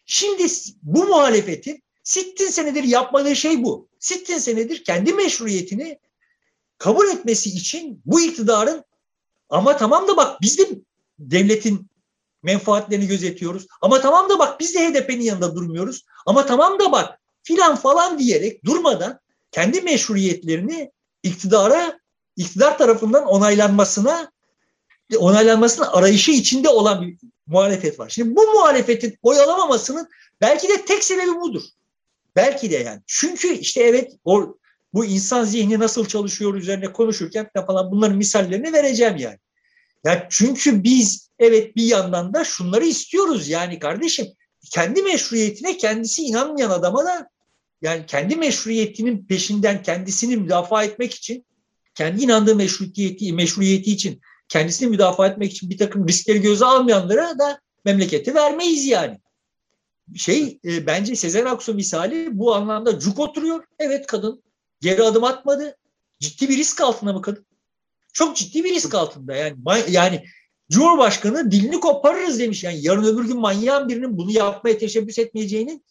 [0.06, 0.46] Şimdi
[0.82, 3.88] bu muhalefetin sittin senedir yapmadığı şey bu.
[3.98, 5.98] Sittin senedir kendi meşruiyetini
[6.78, 8.84] kabul etmesi için bu iktidarın
[9.48, 10.68] ama tamam da bak biz de
[11.18, 11.90] devletin
[12.42, 13.66] menfaatlerini gözetiyoruz.
[13.80, 16.04] Ama tamam da bak biz de HDP'nin yanında durmuyoruz.
[16.26, 19.20] Ama tamam da bak filan falan diyerek durmadan
[19.52, 20.92] kendi meşruiyetlerini
[21.22, 22.00] iktidara,
[22.36, 24.32] iktidar tarafından onaylanmasına
[25.18, 28.08] onaylanmasının arayışı içinde olan bir muhalefet var.
[28.08, 30.08] Şimdi bu muhalefetin oy alamamasının
[30.40, 31.62] belki de tek sebebi budur.
[32.36, 33.00] Belki de yani.
[33.06, 34.56] Çünkü işte evet o
[34.94, 39.38] bu insan zihni nasıl çalışıyor üzerine konuşurken falan bunların misallerini vereceğim yani.
[40.04, 44.26] Ya çünkü biz evet bir yandan da şunları istiyoruz yani kardeşim
[44.70, 47.28] kendi meşruiyetine kendisi inanmayan adama da
[47.82, 51.44] yani kendi meşruiyetinin peşinden kendisini müdafaa etmek için
[51.94, 57.60] kendi inandığı meşruiyeti, meşruiyeti için kendisini müdafaa etmek için bir takım riskleri göze almayanlara da
[57.84, 59.18] memleketi vermeyiz yani.
[60.16, 63.64] Şey e, bence Sezen Aksu misali bu anlamda cuk oturuyor.
[63.78, 64.42] Evet kadın
[64.80, 65.76] geri adım atmadı.
[66.20, 67.46] Ciddi bir risk altında mı kadın?
[68.12, 69.56] Çok ciddi bir risk altında yani.
[69.88, 70.24] Yani
[70.70, 72.64] Cumhurbaşkanı dilini koparırız demiş.
[72.64, 75.84] Yani yarın öbür gün manyağın birinin bunu yapmaya teşebbüs etmeyeceğinin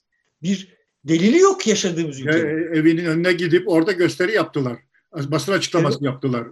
[0.43, 2.37] bir delili yok yaşadığımız ülkede.
[2.37, 4.77] E, evinin önüne gidip orada gösteri yaptılar.
[5.13, 6.05] Basın açıklaması evet.
[6.05, 6.47] yaptılar.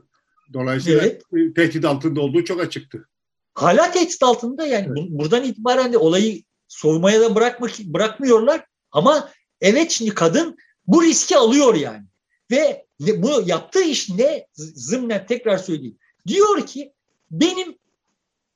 [0.53, 1.55] Dolayısıyla evet.
[1.55, 3.07] tehdit altında olduğu çok açıktı.
[3.53, 5.09] Hala tehdit altında yani evet.
[5.09, 9.29] buradan itibaren de olayı soğumaya da bırakmak bırakmıyorlar ama
[9.61, 10.57] evet şimdi kadın
[10.87, 12.05] bu riski alıyor yani.
[12.51, 14.47] Ve bu yaptığı iş ne?
[14.53, 15.97] Zımnen tekrar söyleyeyim.
[16.27, 16.93] Diyor ki
[17.31, 17.75] benim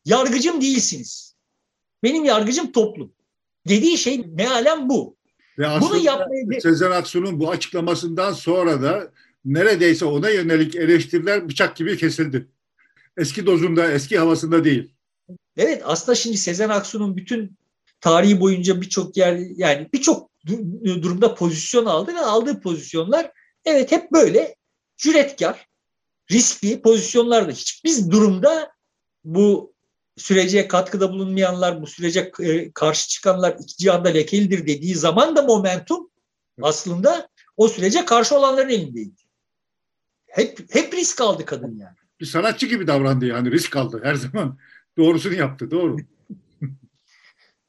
[0.05, 1.35] yargıcım değilsiniz.
[2.03, 3.13] Benim yargıcım toplum.
[3.67, 5.15] Dediği şey mealen bu.
[5.59, 6.61] Ve Bunu yapmaya...
[6.61, 9.11] Sezen Aksu'nun bu açıklamasından sonra da
[9.45, 12.47] neredeyse ona yönelik eleştiriler bıçak gibi kesildi.
[13.17, 14.93] Eski dozunda, eski havasında değil.
[15.57, 17.57] Evet aslında şimdi Sezen Aksu'nun bütün
[18.01, 20.31] tarihi boyunca birçok yer yani birçok
[20.83, 23.31] durumda pozisyon aldı ve aldığı pozisyonlar
[23.65, 24.55] evet hep böyle
[24.97, 25.67] cüretkar,
[26.31, 28.71] riskli pozisyonlarda hiçbir durumda
[29.23, 29.73] bu
[30.17, 36.09] sürece katkıda bulunmayanlar, bu sürece e, karşı çıkanlar iki cihanda lekelidir dediği zaman da momentum
[36.61, 39.21] aslında o sürece karşı olanların elindeydi.
[40.27, 41.95] Hep hep risk aldı kadın yani.
[42.19, 44.57] Bir sanatçı gibi davrandı yani risk aldı her zaman.
[44.97, 45.97] Doğrusunu yaptı doğru.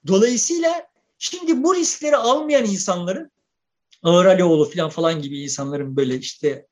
[0.06, 0.86] Dolayısıyla
[1.18, 3.30] şimdi bu riskleri almayan insanların
[4.02, 6.66] Ağır Alioğlu falan falan gibi insanların böyle işte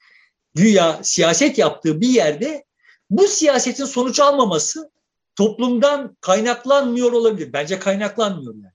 [0.55, 2.65] güya siyaset yaptığı bir yerde
[3.11, 4.91] bu siyasetin sonuç almaması
[5.37, 7.53] toplumdan kaynaklanmıyor olabilir.
[7.53, 8.73] Bence kaynaklanmıyor yani.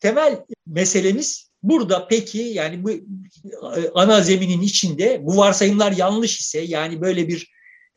[0.00, 2.90] Temel meselemiz burada peki yani bu
[3.94, 7.50] ana zeminin içinde bu varsayımlar yanlış ise yani böyle bir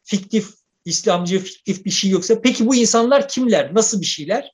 [0.03, 0.49] fiktif
[0.85, 3.75] İslamcı fiktif bir şey yoksa peki bu insanlar kimler?
[3.75, 4.51] Nasıl bir şeyler?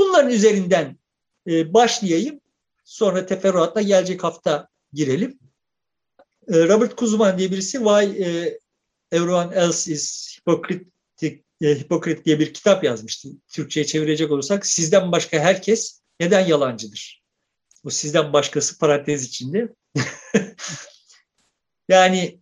[0.00, 0.98] Bunların üzerinden
[1.46, 2.40] e, başlayayım.
[2.84, 5.38] Sonra teferruatla gelecek hafta girelim.
[6.48, 8.58] E, Robert Kuzman diye birisi Why e,
[9.12, 13.28] Everyone Else is Hypocritic, Hypocrite diye bir kitap yazmıştı.
[13.48, 17.22] Türkçe'ye çevirecek olursak sizden başka herkes neden yalancıdır?
[17.84, 19.74] Bu sizden başkası parantez içinde.
[21.88, 22.40] yani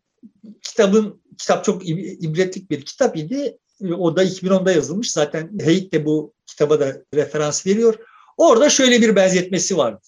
[0.63, 3.59] kitabın kitap çok ibretlik bir kitap idi.
[3.99, 5.11] O da 2010'da yazılmış.
[5.11, 7.95] Zaten Heyit de bu kitaba da referans veriyor.
[8.37, 10.01] Orada şöyle bir benzetmesi vardı.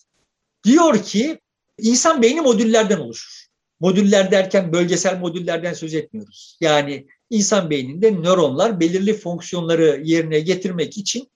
[0.64, 1.38] Diyor ki
[1.78, 3.46] insan beyni modüllerden oluşur.
[3.80, 6.59] Modüller derken bölgesel modüllerden söz etmiyoruz.
[6.61, 11.30] Yani insan beyninde nöronlar belirli fonksiyonları yerine getirmek için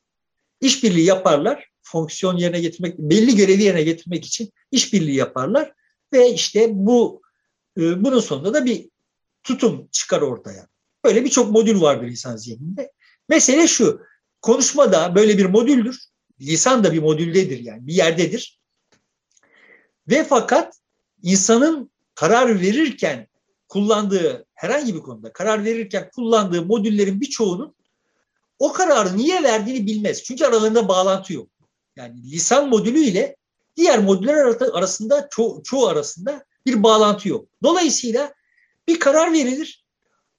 [0.60, 1.68] işbirliği yaparlar.
[1.82, 5.72] Fonksiyon yerine getirmek, belli görevi yerine getirmek için işbirliği yaparlar
[6.12, 7.22] ve işte bu
[7.78, 8.88] e, bunun sonunda da bir
[9.42, 10.68] tutum çıkar ortaya.
[11.04, 12.92] Böyle birçok modül vardır insan zihninde.
[13.28, 14.00] Mesele şu,
[14.44, 15.98] konuşma da böyle bir modüldür.
[16.40, 18.60] Lisan da bir modüldedir yani, bir yerdedir.
[20.08, 20.80] Ve fakat
[21.22, 23.28] insanın karar verirken
[23.68, 27.74] kullandığı, herhangi bir konuda karar verirken kullandığı modüllerin birçoğunun
[28.58, 30.22] o kararı niye verdiğini bilmez.
[30.22, 31.48] Çünkü aralarında bağlantı yok.
[31.96, 33.36] Yani lisan modülü ile
[33.76, 34.34] diğer modüller
[34.72, 37.48] arasında, ço çoğu arasında bir bağlantı yok.
[37.62, 38.34] Dolayısıyla
[38.88, 39.84] bir karar verilir.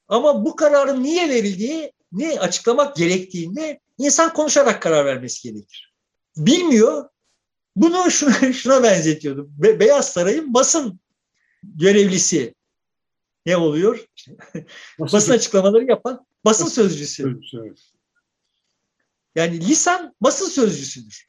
[0.07, 5.93] Ama bu kararın niye verildiği ne açıklamak gerektiğinde insan konuşarak karar vermesi gerekir.
[6.37, 7.09] Bilmiyor.
[7.75, 9.53] Bunu şuna, şuna benzetiyordum.
[9.57, 10.99] Be Beyaz Saray'ın basın
[11.63, 12.55] görevlisi
[13.45, 14.05] ne oluyor?
[14.99, 17.39] Basın, basın açıklamaları yapan basın sözcüsü.
[19.35, 21.27] Yani lisan basın sözcüsüdür.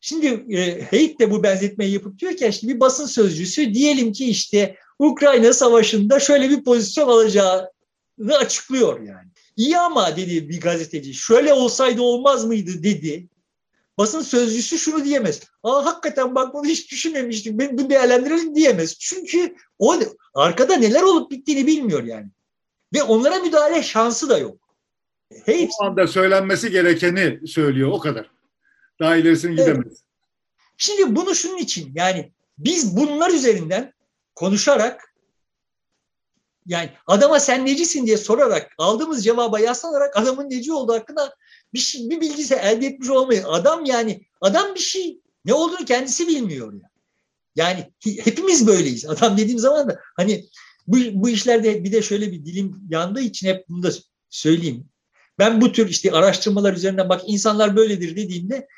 [0.00, 4.30] Şimdi e, Heyt de bu benzetmeyi yapıp diyor ki işte bir basın sözcüsü diyelim ki
[4.30, 9.30] işte Ukrayna Savaşı'nda şöyle bir pozisyon alacağını açıklıyor yani.
[9.56, 13.28] İyi ama dedi bir gazeteci şöyle olsaydı olmaz mıydı dedi.
[13.98, 15.40] Basın sözcüsü şunu diyemez.
[15.62, 17.58] Aa hakikaten bak bunu hiç düşünmemiştik.
[17.58, 18.98] Ben bunu değerlendirelim diyemez.
[18.98, 20.00] Çünkü o
[20.34, 22.26] arkada neler olup bittiğini bilmiyor yani.
[22.94, 24.74] Ve onlara müdahale şansı da yok.
[25.44, 25.76] Hepsi...
[25.80, 28.30] O anda söylenmesi gerekeni söylüyor o kadar.
[29.00, 29.66] Daha ilerisine evet.
[29.66, 30.02] gidemez.
[30.76, 33.92] Şimdi bunu şunun için yani biz bunlar üzerinden
[34.34, 35.14] konuşarak
[36.66, 41.34] yani adama sen necisin diye sorarak aldığımız cevaba yaslanarak adamın neci olduğu hakkında
[41.74, 46.28] bir, şey, bir bilgisi elde etmiş olmayı adam yani adam bir şey ne olduğunu kendisi
[46.28, 46.90] bilmiyor ya.
[47.56, 47.92] Yani
[48.24, 49.06] hepimiz böyleyiz.
[49.06, 50.44] Adam dediğim zaman da hani
[50.86, 53.90] bu, bu işlerde bir de şöyle bir dilim yandığı için hep bunu da
[54.30, 54.88] söyleyeyim.
[55.38, 58.68] Ben bu tür işte araştırmalar üzerinden bak insanlar böyledir dediğimde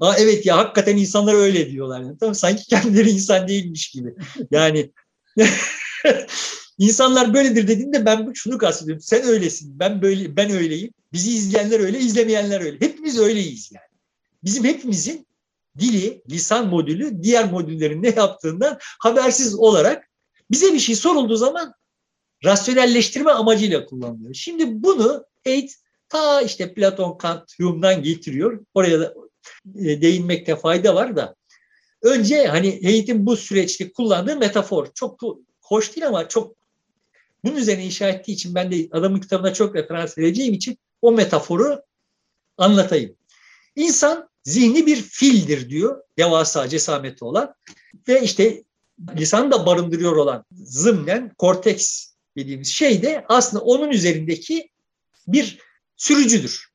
[0.00, 2.00] Aa, evet ya hakikaten insanlar öyle diyorlar.
[2.00, 2.18] Yani.
[2.18, 4.14] Tamam, sanki kendileri insan değilmiş gibi.
[4.50, 4.92] Yani
[6.78, 9.02] insanlar böyledir dediğinde ben şunu kastediyorum.
[9.02, 10.90] Sen öylesin, ben böyle, ben öyleyim.
[11.12, 12.80] Bizi izleyenler öyle, izlemeyenler öyle.
[12.80, 13.88] Hepimiz öyleyiz yani.
[14.44, 15.26] Bizim hepimizin
[15.78, 20.08] dili, lisan modülü diğer modüllerin ne yaptığından habersiz olarak
[20.50, 21.74] bize bir şey sorulduğu zaman
[22.44, 24.34] rasyonelleştirme amacıyla kullanılıyor.
[24.34, 25.72] Şimdi bunu Haidt
[26.08, 28.64] ta işte Platon, Kant, Hume'dan getiriyor.
[28.74, 29.14] Oraya da
[29.76, 31.34] e, değinmekte fayda var da
[32.02, 35.20] önce hani eğitim bu süreçte kullandığı metafor çok
[35.60, 36.57] hoş değil ama çok
[37.44, 41.82] bunun üzerine inşa ettiği için ben de adamın kitabına çok referans vereceğim için o metaforu
[42.56, 43.16] anlatayım.
[43.76, 47.54] İnsan zihni bir fildir diyor devasa cesameti olan
[48.08, 48.64] ve işte
[49.16, 54.70] lisanı da barındırıyor olan zımnen korteks dediğimiz şey de aslında onun üzerindeki
[55.26, 55.58] bir
[55.96, 56.68] sürücüdür.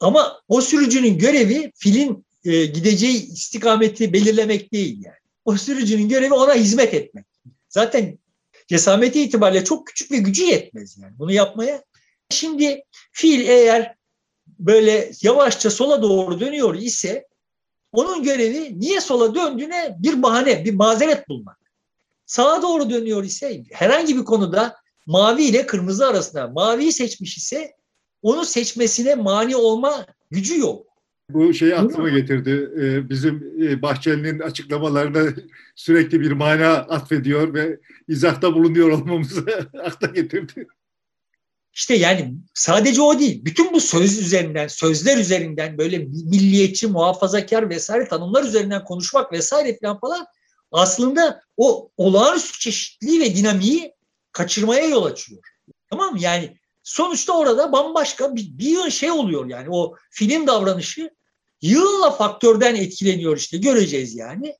[0.00, 5.16] Ama o sürücünün görevi filin e, gideceği istikameti belirlemek değil yani.
[5.44, 7.24] O sürücünün görevi ona hizmet etmek.
[7.68, 8.18] Zaten
[8.72, 11.84] cesameti itibariyle çok küçük ve gücü yetmez yani bunu yapmaya.
[12.30, 13.94] Şimdi fil eğer
[14.46, 17.28] böyle yavaşça sola doğru dönüyor ise
[17.92, 21.58] onun görevi niye sola döndüğüne bir bahane, bir mazeret bulmak.
[22.26, 27.76] Sağa doğru dönüyor ise herhangi bir konuda mavi ile kırmızı arasında maviyi seçmiş ise
[28.22, 30.86] onu seçmesine mani olma gücü yok.
[31.34, 32.70] Bu şeyi aklıma getirdi.
[32.80, 35.32] Ee, bizim e, Bahçeli'nin açıklamalarına
[35.74, 39.46] sürekli bir mana atfediyor ve izahta bulunuyor olmamızı
[39.84, 40.66] akla getirdi.
[41.74, 43.44] İşte yani sadece o değil.
[43.44, 50.00] Bütün bu söz üzerinden, sözler üzerinden böyle milliyetçi, muhafazakar vesaire tanımlar üzerinden konuşmak vesaire falan
[50.00, 50.26] falan
[50.72, 53.94] aslında o olağanüstü çeşitliliği ve dinamiği
[54.32, 55.42] kaçırmaya yol açıyor.
[55.90, 56.20] Tamam mı?
[56.20, 61.10] Yani sonuçta orada bambaşka bir, bir şey oluyor yani o film davranışı
[61.62, 64.56] yığınla faktörden etkileniyor işte göreceğiz yani.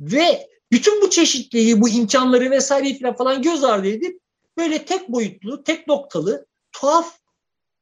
[0.00, 4.20] Ve bütün bu çeşitliliği, bu imkanları vesaire falan göz ardı edip
[4.56, 7.18] böyle tek boyutlu, tek noktalı, tuhaf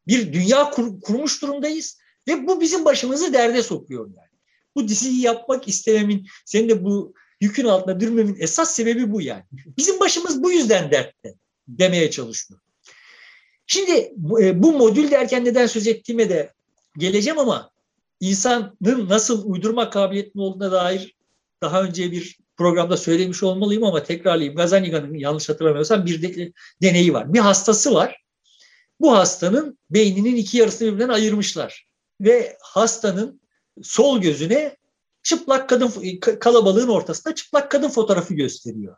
[0.06, 1.98] bir dünya kur, kurmuş durumdayız.
[2.28, 4.32] Ve bu bizim başımızı derde sokuyor yani.
[4.74, 9.44] Bu diziyi yapmak istememin, senin de bu yükün altında durmemin esas sebebi bu yani.
[9.52, 11.34] Bizim başımız bu yüzden dertte
[11.68, 12.60] demeye çalışıyor.
[13.66, 16.52] Şimdi bu e, modül derken neden söz ettiğime de
[16.98, 17.71] geleceğim ama
[18.22, 21.16] insanın nasıl uydurma kabiliyetli olduğuna dair
[21.62, 24.56] daha önce bir programda söylemiş olmalıyım ama tekrarlayayım.
[24.56, 26.52] Gazaniga'nın yanlış hatırlamıyorsam bir de,
[26.82, 27.34] deneyi var.
[27.34, 28.22] Bir hastası var.
[29.00, 31.86] Bu hastanın beyninin iki yarısını birbirinden ayırmışlar.
[32.20, 33.40] Ve hastanın
[33.82, 34.76] sol gözüne
[35.22, 38.96] çıplak kadın kalabalığın ortasında çıplak kadın fotoğrafı gösteriyor.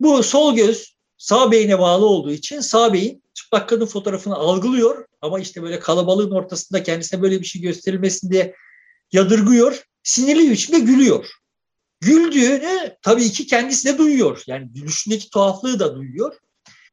[0.00, 3.21] Bu sol göz sağ beyne bağlı olduğu için sağ beyin
[3.52, 8.54] çıplak kadın fotoğrafını algılıyor ama işte böyle kalabalığın ortasında kendisine böyle bir şey gösterilmesin diye
[9.12, 9.84] yadırgıyor.
[10.02, 11.30] Sinirli biçimde gülüyor.
[12.00, 14.42] Güldüğünü tabii ki kendisi de duyuyor.
[14.46, 16.36] Yani gülüşündeki tuhaflığı da duyuyor.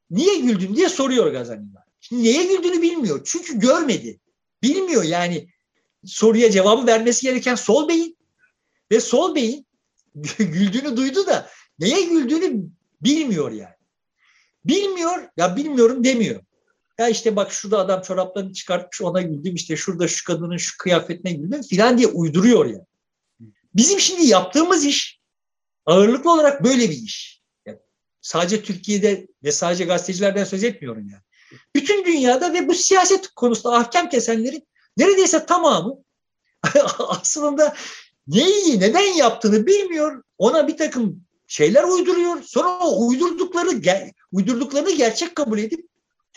[0.09, 1.83] Niye güldün diye soruyor Gazani'den.
[1.99, 3.21] Şimdi niye güldüğünü bilmiyor.
[3.25, 4.19] Çünkü görmedi.
[4.63, 5.49] Bilmiyor yani
[6.05, 8.17] soruya cevabı vermesi gereken sol beyin.
[8.91, 9.65] Ve sol beyin
[10.37, 11.49] güldüğünü duydu da
[11.79, 12.63] neye güldüğünü
[13.01, 13.75] bilmiyor yani.
[14.65, 16.41] Bilmiyor ya bilmiyorum demiyor.
[16.99, 21.31] Ya işte bak şurada adam çoraplarını çıkartmış ona güldüm işte şurada şu kadının şu kıyafetine
[21.33, 22.85] güldüm filan diye uyduruyor yani.
[23.75, 25.19] Bizim şimdi yaptığımız iş
[25.85, 27.41] ağırlıklı olarak böyle bir iş.
[27.65, 27.77] Yani
[28.21, 31.21] sadece Türkiye'de ve sadece gazetecilerden söz etmiyorum yani.
[31.75, 35.95] Bütün dünyada ve bu siyaset konusunda ahkam kesenlerin neredeyse tamamı
[36.99, 37.75] aslında
[38.27, 40.23] neyi neden yaptığını bilmiyor.
[40.37, 42.43] Ona bir takım şeyler uyduruyor.
[42.43, 43.69] Sonra o uydurdukları
[44.31, 45.88] uydurduklarını gerçek kabul edip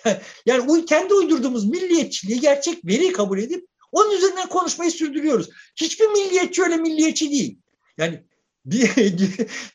[0.46, 5.48] yani kendi uydurduğumuz milliyetçiliği gerçek veri kabul edip onun üzerinden konuşmayı sürdürüyoruz.
[5.76, 7.58] Hiçbir milliyetçi öyle milliyetçi değil.
[7.98, 8.24] Yani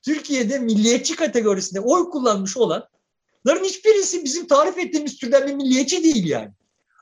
[0.05, 6.51] Türkiye'de milliyetçi kategorisinde oy kullanmış olanların hiçbirisi bizim tarif ettiğimiz türden bir milliyetçi değil yani.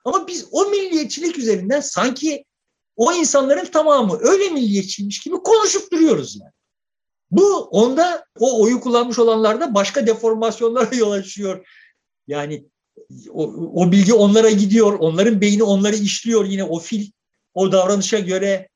[0.06, 2.46] Ama biz o milliyetçilik üzerinden sanki
[2.96, 6.52] o insanların tamamı öyle milliyetçiymiş gibi konuşup duruyoruz yani.
[7.32, 11.68] Bu onda o oyu kullanmış olanlarda başka deformasyonlara yol açıyor.
[12.28, 12.66] Yani
[13.30, 13.44] o,
[13.74, 17.12] o bilgi onlara gidiyor, onların beyni onları işliyor yine o fil
[17.54, 18.70] o davranışa göre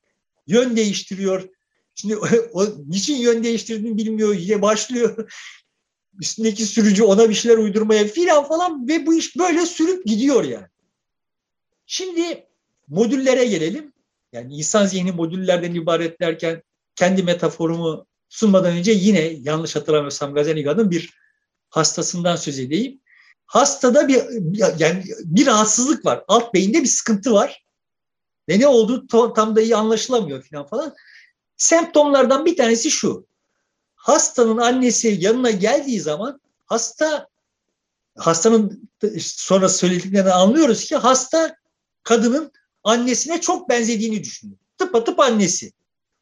[0.47, 1.49] yön değiştiriyor.
[1.95, 2.17] Şimdi
[2.53, 5.29] o, niçin yön değiştirdiğini bilmiyor yine başlıyor.
[6.21, 10.67] Üstündeki sürücü ona bir şeyler uydurmaya filan falan ve bu iş böyle sürüp gidiyor yani.
[11.85, 12.47] Şimdi
[12.87, 13.93] modüllere gelelim.
[14.33, 16.63] Yani insan zihni modüllerden ibaret derken
[16.95, 21.13] kendi metaforumu sunmadan önce yine yanlış hatırlamıyorsam Gazeniga'nın bir
[21.69, 23.01] hastasından söz edeyim.
[23.49, 24.23] Hastada bir
[24.79, 26.23] yani bir rahatsızlık var.
[26.27, 27.65] Alt beyinde bir sıkıntı var.
[28.49, 30.95] Ve ne olduğu tam da iyi anlaşılamıyor falan falan.
[31.57, 33.25] Semptomlardan bir tanesi şu.
[33.95, 37.27] Hastanın annesi yanına geldiği zaman hasta
[38.17, 38.89] hastanın
[39.19, 41.55] sonra söylediklerinden anlıyoruz ki hasta
[42.03, 42.51] kadının
[42.83, 44.59] annesine çok benzediğini düşünüyor.
[44.77, 45.71] Tıpatıp annesi.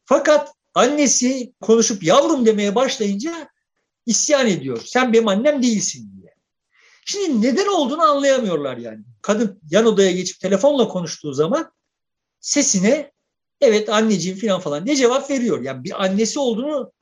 [0.04, 3.48] Fakat annesi konuşup yavrum demeye başlayınca
[4.06, 4.82] isyan ediyor.
[4.86, 6.17] Sen benim annem değilsin.
[7.10, 9.04] Şimdi neden olduğunu anlayamıyorlar yani.
[9.22, 11.72] Kadın yan odaya geçip telefonla konuştuğu zaman
[12.40, 13.12] sesine
[13.60, 15.62] evet anneciğim falan falan diye cevap veriyor.
[15.62, 16.92] Yani bir annesi olduğunu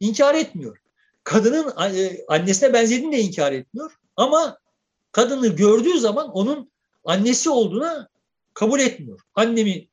[0.00, 0.78] inkar etmiyor.
[1.24, 3.98] Kadının e, annesine benzediğini de inkar etmiyor.
[4.16, 4.58] Ama
[5.12, 6.70] kadını gördüğü zaman onun
[7.04, 8.08] annesi olduğuna
[8.54, 9.20] kabul etmiyor.
[9.34, 9.88] Annemi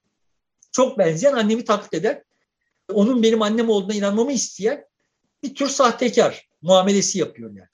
[0.72, 2.24] çok benzeyen, annemi taklit eden,
[2.94, 4.86] onun benim annem olduğuna inanmamı isteyen
[5.44, 7.70] bir tür sahtekar muamelesi yapıyor yani.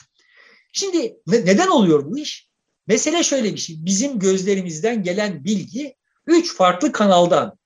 [0.71, 2.49] Şimdi neden oluyor bu iş?
[2.87, 3.75] Mesele şöyle bir şey.
[3.79, 5.95] Bizim gözlerimizden gelen bilgi
[6.27, 7.57] üç farklı kanaldan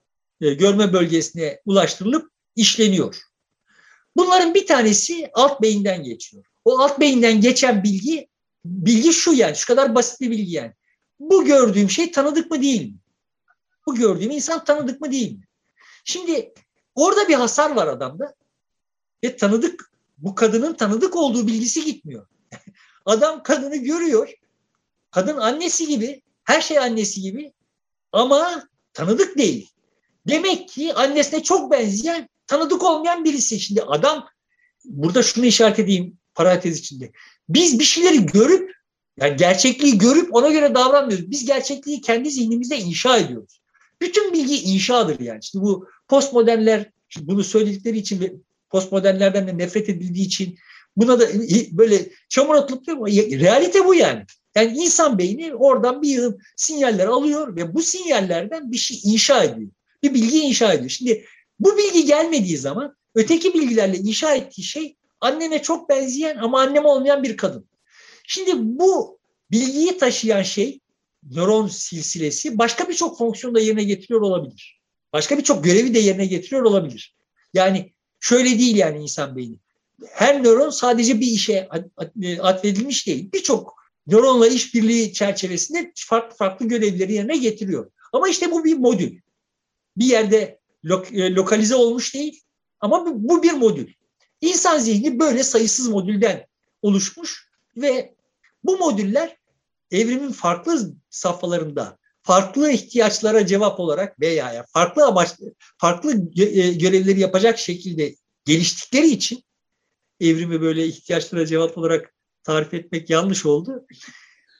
[0.42, 3.16] e, görme bölgesine ulaştırılıp işleniyor.
[4.16, 6.44] Bunların bir tanesi alt beyinden geçiyor.
[6.66, 8.28] O alt beyinden geçen bilgi,
[8.66, 10.74] bilgi şu yani, şu kadar basit bir bilgi yani.
[11.20, 12.98] Bu gördüğüm şey tanıdık mı değil mi?
[13.86, 15.48] Bu gördüğüm insan tanıdık mı değil mi?
[16.04, 16.54] Şimdi
[16.96, 18.36] orada bir hasar var adamda.
[19.24, 22.28] Ve tanıdık, bu kadının tanıdık olduğu bilgisi gitmiyor.
[23.06, 24.34] Adam kadını görüyor.
[25.12, 27.54] Kadın annesi gibi, her şey annesi gibi
[28.12, 29.70] ama tanıdık değil.
[30.28, 33.60] Demek ki annesine çok benzeyen, tanıdık olmayan birisi.
[33.60, 34.28] Şimdi adam,
[34.86, 37.12] burada şunu işaret edeyim parantez içinde.
[37.50, 38.74] Biz bir şeyleri görüp,
[39.18, 41.32] yani gerçekliği görüp ona göre davranmıyoruz.
[41.32, 43.62] Biz gerçekliği kendi zihnimizde inşa ediyoruz.
[44.02, 45.44] Bütün bilgi inşadır yani.
[45.44, 48.34] Şimdi bu postmodernler bunu söyledikleri için ve
[48.70, 50.58] postmodernlerden de nefret edildiği için
[50.98, 51.28] buna da
[51.72, 54.24] böyle çamur atılıp realite bu yani.
[54.56, 59.72] Yani insan beyni oradan bir yığın sinyaller alıyor ve bu sinyallerden bir şey inşa ediyor.
[60.04, 60.90] Bir bilgi inşa ediyor.
[60.90, 61.26] Şimdi
[61.60, 67.24] bu bilgi gelmediği zaman öteki bilgilerle inşa ettiği şey anneme çok benzeyen ama annem olmayan
[67.24, 67.66] bir kadın.
[68.28, 69.20] Şimdi bu
[69.52, 70.80] bilgiyi taşıyan şey
[71.32, 74.82] nöron silsilesi başka birçok fonksiyonu da yerine getiriyor olabilir.
[75.14, 77.16] Başka birçok görevi de yerine getiriyor olabilir.
[77.54, 79.56] Yani şöyle değil yani insan beyni.
[80.10, 81.70] Her nöron sadece bir işe
[82.42, 83.32] atfedilmiş değil.
[83.34, 83.76] Birçok
[84.08, 87.92] nöronla işbirliği çerçevesinde farklı farklı görevleri yerine getiriyor.
[88.14, 89.20] Ama işte bu bir modül.
[89.98, 90.60] Bir yerde
[91.12, 92.42] e, lokalize olmuş değil
[92.80, 93.94] ama bu bir modül.
[94.42, 96.48] İnsan zihni böyle sayısız modülden
[96.82, 98.16] oluşmuş ve
[98.64, 99.38] bu modüller
[99.92, 105.30] evrimin farklı safhalarında farklı ihtiyaçlara cevap olarak veya farklı amaç
[105.78, 108.16] farklı e, görevleri yapacak şekilde
[108.46, 109.44] geliştikleri için
[110.24, 112.14] evrimi böyle ihtiyaçlara cevap olarak
[112.44, 113.86] tarif etmek yanlış oldu.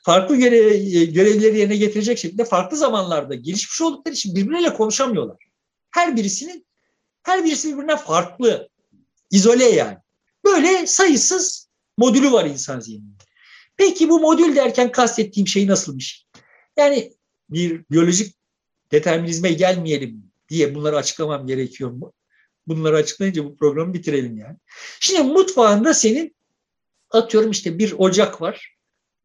[0.04, 5.36] Farklı görev, e, görevleri yerine getirecek şekilde farklı zamanlarda gelişmiş oldukları için birbirleriyle konuşamıyorlar.
[5.90, 6.66] Her birisinin
[7.22, 8.68] her birisi birbirine farklı,
[9.30, 9.98] izole yani.
[10.44, 13.24] Böyle sayısız modülü var insan zihninde.
[13.76, 16.26] Peki bu modül derken kastettiğim şey nasıl bir şey?
[16.76, 17.12] Yani
[17.50, 18.36] bir biyolojik
[18.92, 22.12] determinizme gelmeyelim diye bunları açıklamam gerekiyor mu?
[22.66, 24.56] Bunları açıklayınca bu programı bitirelim yani.
[25.00, 26.36] Şimdi mutfağında senin
[27.10, 28.76] atıyorum işte bir ocak var,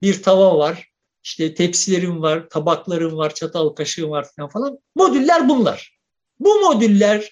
[0.02, 0.90] bir tava var,
[1.24, 4.80] işte tepsilerin var, tabakların var, çatal kaşığın var falan falan.
[4.96, 6.00] Modüller bunlar.
[6.40, 7.30] Bu modüllerle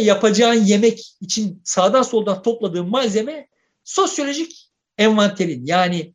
[0.00, 3.48] yapacağın yemek için sağdan soldan topladığın malzeme
[3.84, 6.14] sosyolojik envanterin yani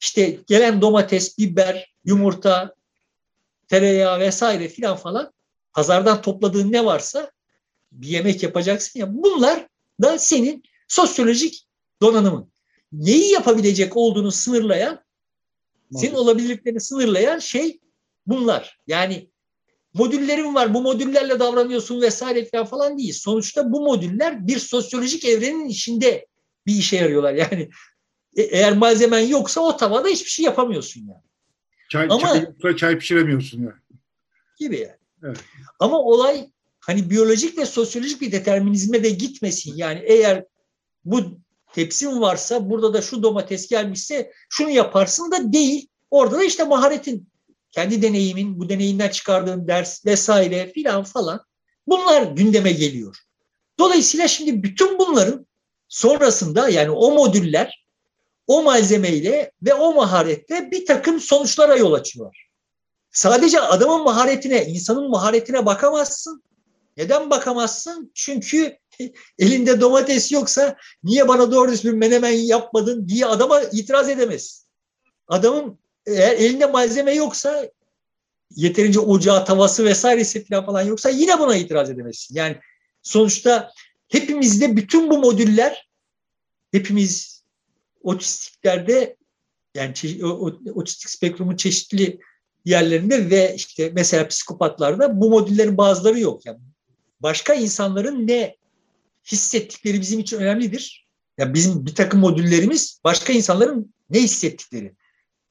[0.00, 2.74] işte gelen domates, biber, yumurta,
[3.68, 5.32] tereyağı vesaire filan falan
[5.72, 7.30] pazardan topladığın ne varsa
[8.02, 9.68] bir yemek yapacaksın ya bunlar
[10.02, 11.66] da senin sosyolojik
[12.02, 12.52] donanımın.
[12.92, 15.04] Neyi yapabilecek olduğunu sınırlayan,
[15.92, 17.80] senin olabilirliklerini sınırlayan şey
[18.26, 18.78] bunlar.
[18.86, 19.30] Yani
[19.94, 23.12] modüllerin var, bu modüllerle davranıyorsun vesaire falan falan değil.
[23.12, 26.26] Sonuçta bu modüller bir sosyolojik evrenin içinde
[26.66, 27.34] bir işe yarıyorlar.
[27.34, 27.70] Yani
[28.36, 31.22] e, eğer malzemen yoksa o tavada hiçbir şey yapamıyorsun yani.
[31.90, 33.80] Çay, Ama, çay, çay pişiremiyorsun yani.
[34.58, 34.98] Gibi yani.
[35.22, 35.38] Evet.
[35.78, 36.50] Ama olay
[36.86, 39.76] hani biyolojik ve sosyolojik bir determinizme de gitmesin.
[39.76, 40.44] Yani eğer
[41.04, 41.22] bu
[41.72, 45.88] tepsim varsa burada da şu domates gelmişse şunu yaparsın da değil.
[46.10, 47.28] Orada da işte maharetin,
[47.70, 51.40] kendi deneyimin, bu deneyinden çıkardığın ders vesaire filan falan
[51.86, 53.16] bunlar gündeme geliyor.
[53.78, 55.46] Dolayısıyla şimdi bütün bunların
[55.88, 57.86] sonrasında yani o modüller
[58.46, 62.46] o malzemeyle ve o maharetle bir takım sonuçlara yol açıyor.
[63.10, 66.42] Sadece adamın maharetine, insanın maharetine bakamazsın.
[66.96, 68.10] Neden bakamazsın?
[68.14, 68.78] Çünkü
[69.38, 74.66] elinde domates yoksa niye bana doğru düzgün menemen yapmadın diye adama itiraz edemez.
[75.28, 77.70] Adamın eğer elinde malzeme yoksa
[78.50, 82.34] yeterince ocağı, tavası vesairesi falan, falan yoksa yine buna itiraz edemezsin.
[82.34, 82.56] Yani
[83.02, 83.72] sonuçta
[84.08, 85.88] hepimizde bütün bu modüller
[86.72, 87.44] hepimiz
[88.02, 89.16] otistiklerde
[89.74, 89.94] yani
[90.74, 92.20] otistik spektrumun çeşitli
[92.64, 96.46] yerlerinde ve işte mesela psikopatlarda bu modüllerin bazıları yok.
[96.46, 96.58] Yani
[97.20, 98.56] başka insanların ne
[99.24, 101.06] hissettikleri bizim için önemlidir.
[101.38, 104.94] Ya yani bizim bir takım modüllerimiz başka insanların ne hissettikleri.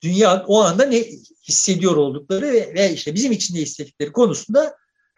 [0.02, 1.04] Dünya o anda ne
[1.48, 4.76] hissediyor oldukları ve, ve işte bizim için ne hissettikleri konusunda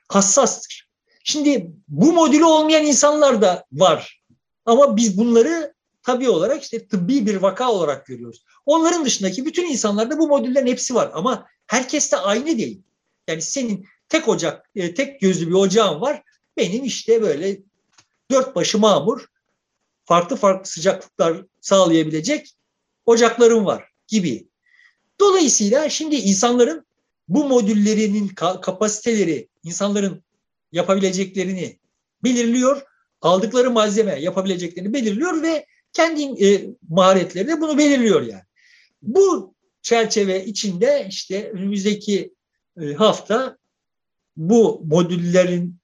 [0.07, 0.87] hassastır.
[1.23, 4.23] Şimdi bu modülü olmayan insanlar da var.
[4.65, 5.73] Ama biz bunları
[6.03, 8.45] tabii olarak işte tıbbi bir vaka olarak görüyoruz.
[8.65, 12.81] Onların dışındaki bütün insanlarda bu modüllerin hepsi var ama herkes de aynı değil.
[13.27, 16.23] Yani senin tek ocak, e, tek gözlü bir ocağın var.
[16.57, 17.59] Benim işte böyle
[18.31, 19.25] dört başı mamur,
[20.05, 22.53] farklı farklı sıcaklıklar sağlayabilecek
[23.05, 24.47] ocaklarım var gibi.
[25.19, 26.85] Dolayısıyla şimdi insanların
[27.27, 28.27] bu modüllerinin
[28.61, 30.23] kapasiteleri, insanların
[30.71, 31.79] yapabileceklerini
[32.23, 32.81] belirliyor,
[33.21, 38.43] aldıkları malzeme yapabileceklerini belirliyor ve kendi e, maharetleri de bunu belirliyor yani.
[39.01, 42.33] Bu çerçeve içinde işte önümüzdeki
[42.81, 43.57] e, hafta
[44.37, 45.77] bu modüllerin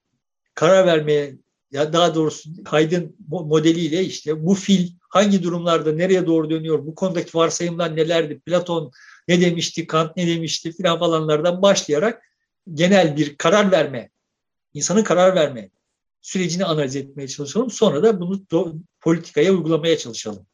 [0.56, 1.36] karar vermeye
[1.72, 7.38] ya daha doğrusu Haydn modeliyle işte bu fil hangi durumlarda nereye doğru dönüyor, bu konudaki
[7.38, 8.92] varsayımlar nelerdi, Platon
[9.28, 12.24] ne demişti, Kant ne demişti filan falanlardan başlayarak
[12.74, 14.10] genel bir karar verme,
[14.74, 15.70] insanın karar verme
[16.22, 17.72] sürecini analiz etmeye çalışalım.
[17.72, 18.42] Sonra da bunu
[19.02, 20.46] politikaya uygulamaya çalışalım.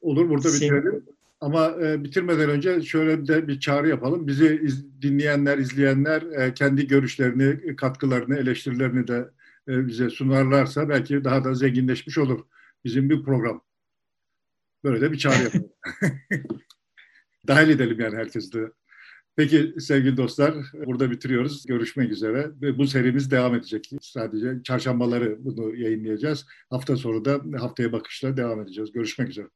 [0.00, 1.17] Olur burada bitirelim.
[1.40, 4.26] Ama e, bitirmeden önce şöyle de bir çağrı yapalım.
[4.26, 9.30] Bizi iz, dinleyenler, izleyenler e, kendi görüşlerini, katkılarını, eleştirilerini de
[9.68, 12.46] e, bize sunarlarsa belki daha da zenginleşmiş olur
[12.84, 13.64] bizim bir program.
[14.84, 15.72] Böyle de bir çağrı yapalım.
[17.48, 18.72] Dahil edelim yani herkesi de.
[19.36, 20.54] Peki sevgili dostlar
[20.86, 21.66] burada bitiriyoruz.
[21.66, 22.50] Görüşmek üzere.
[22.62, 23.90] Ve bu serimiz devam edecek.
[24.00, 26.46] Sadece çarşambaları bunu yayınlayacağız.
[26.70, 28.92] Hafta sonu da haftaya bakışla devam edeceğiz.
[28.92, 29.48] Görüşmek üzere.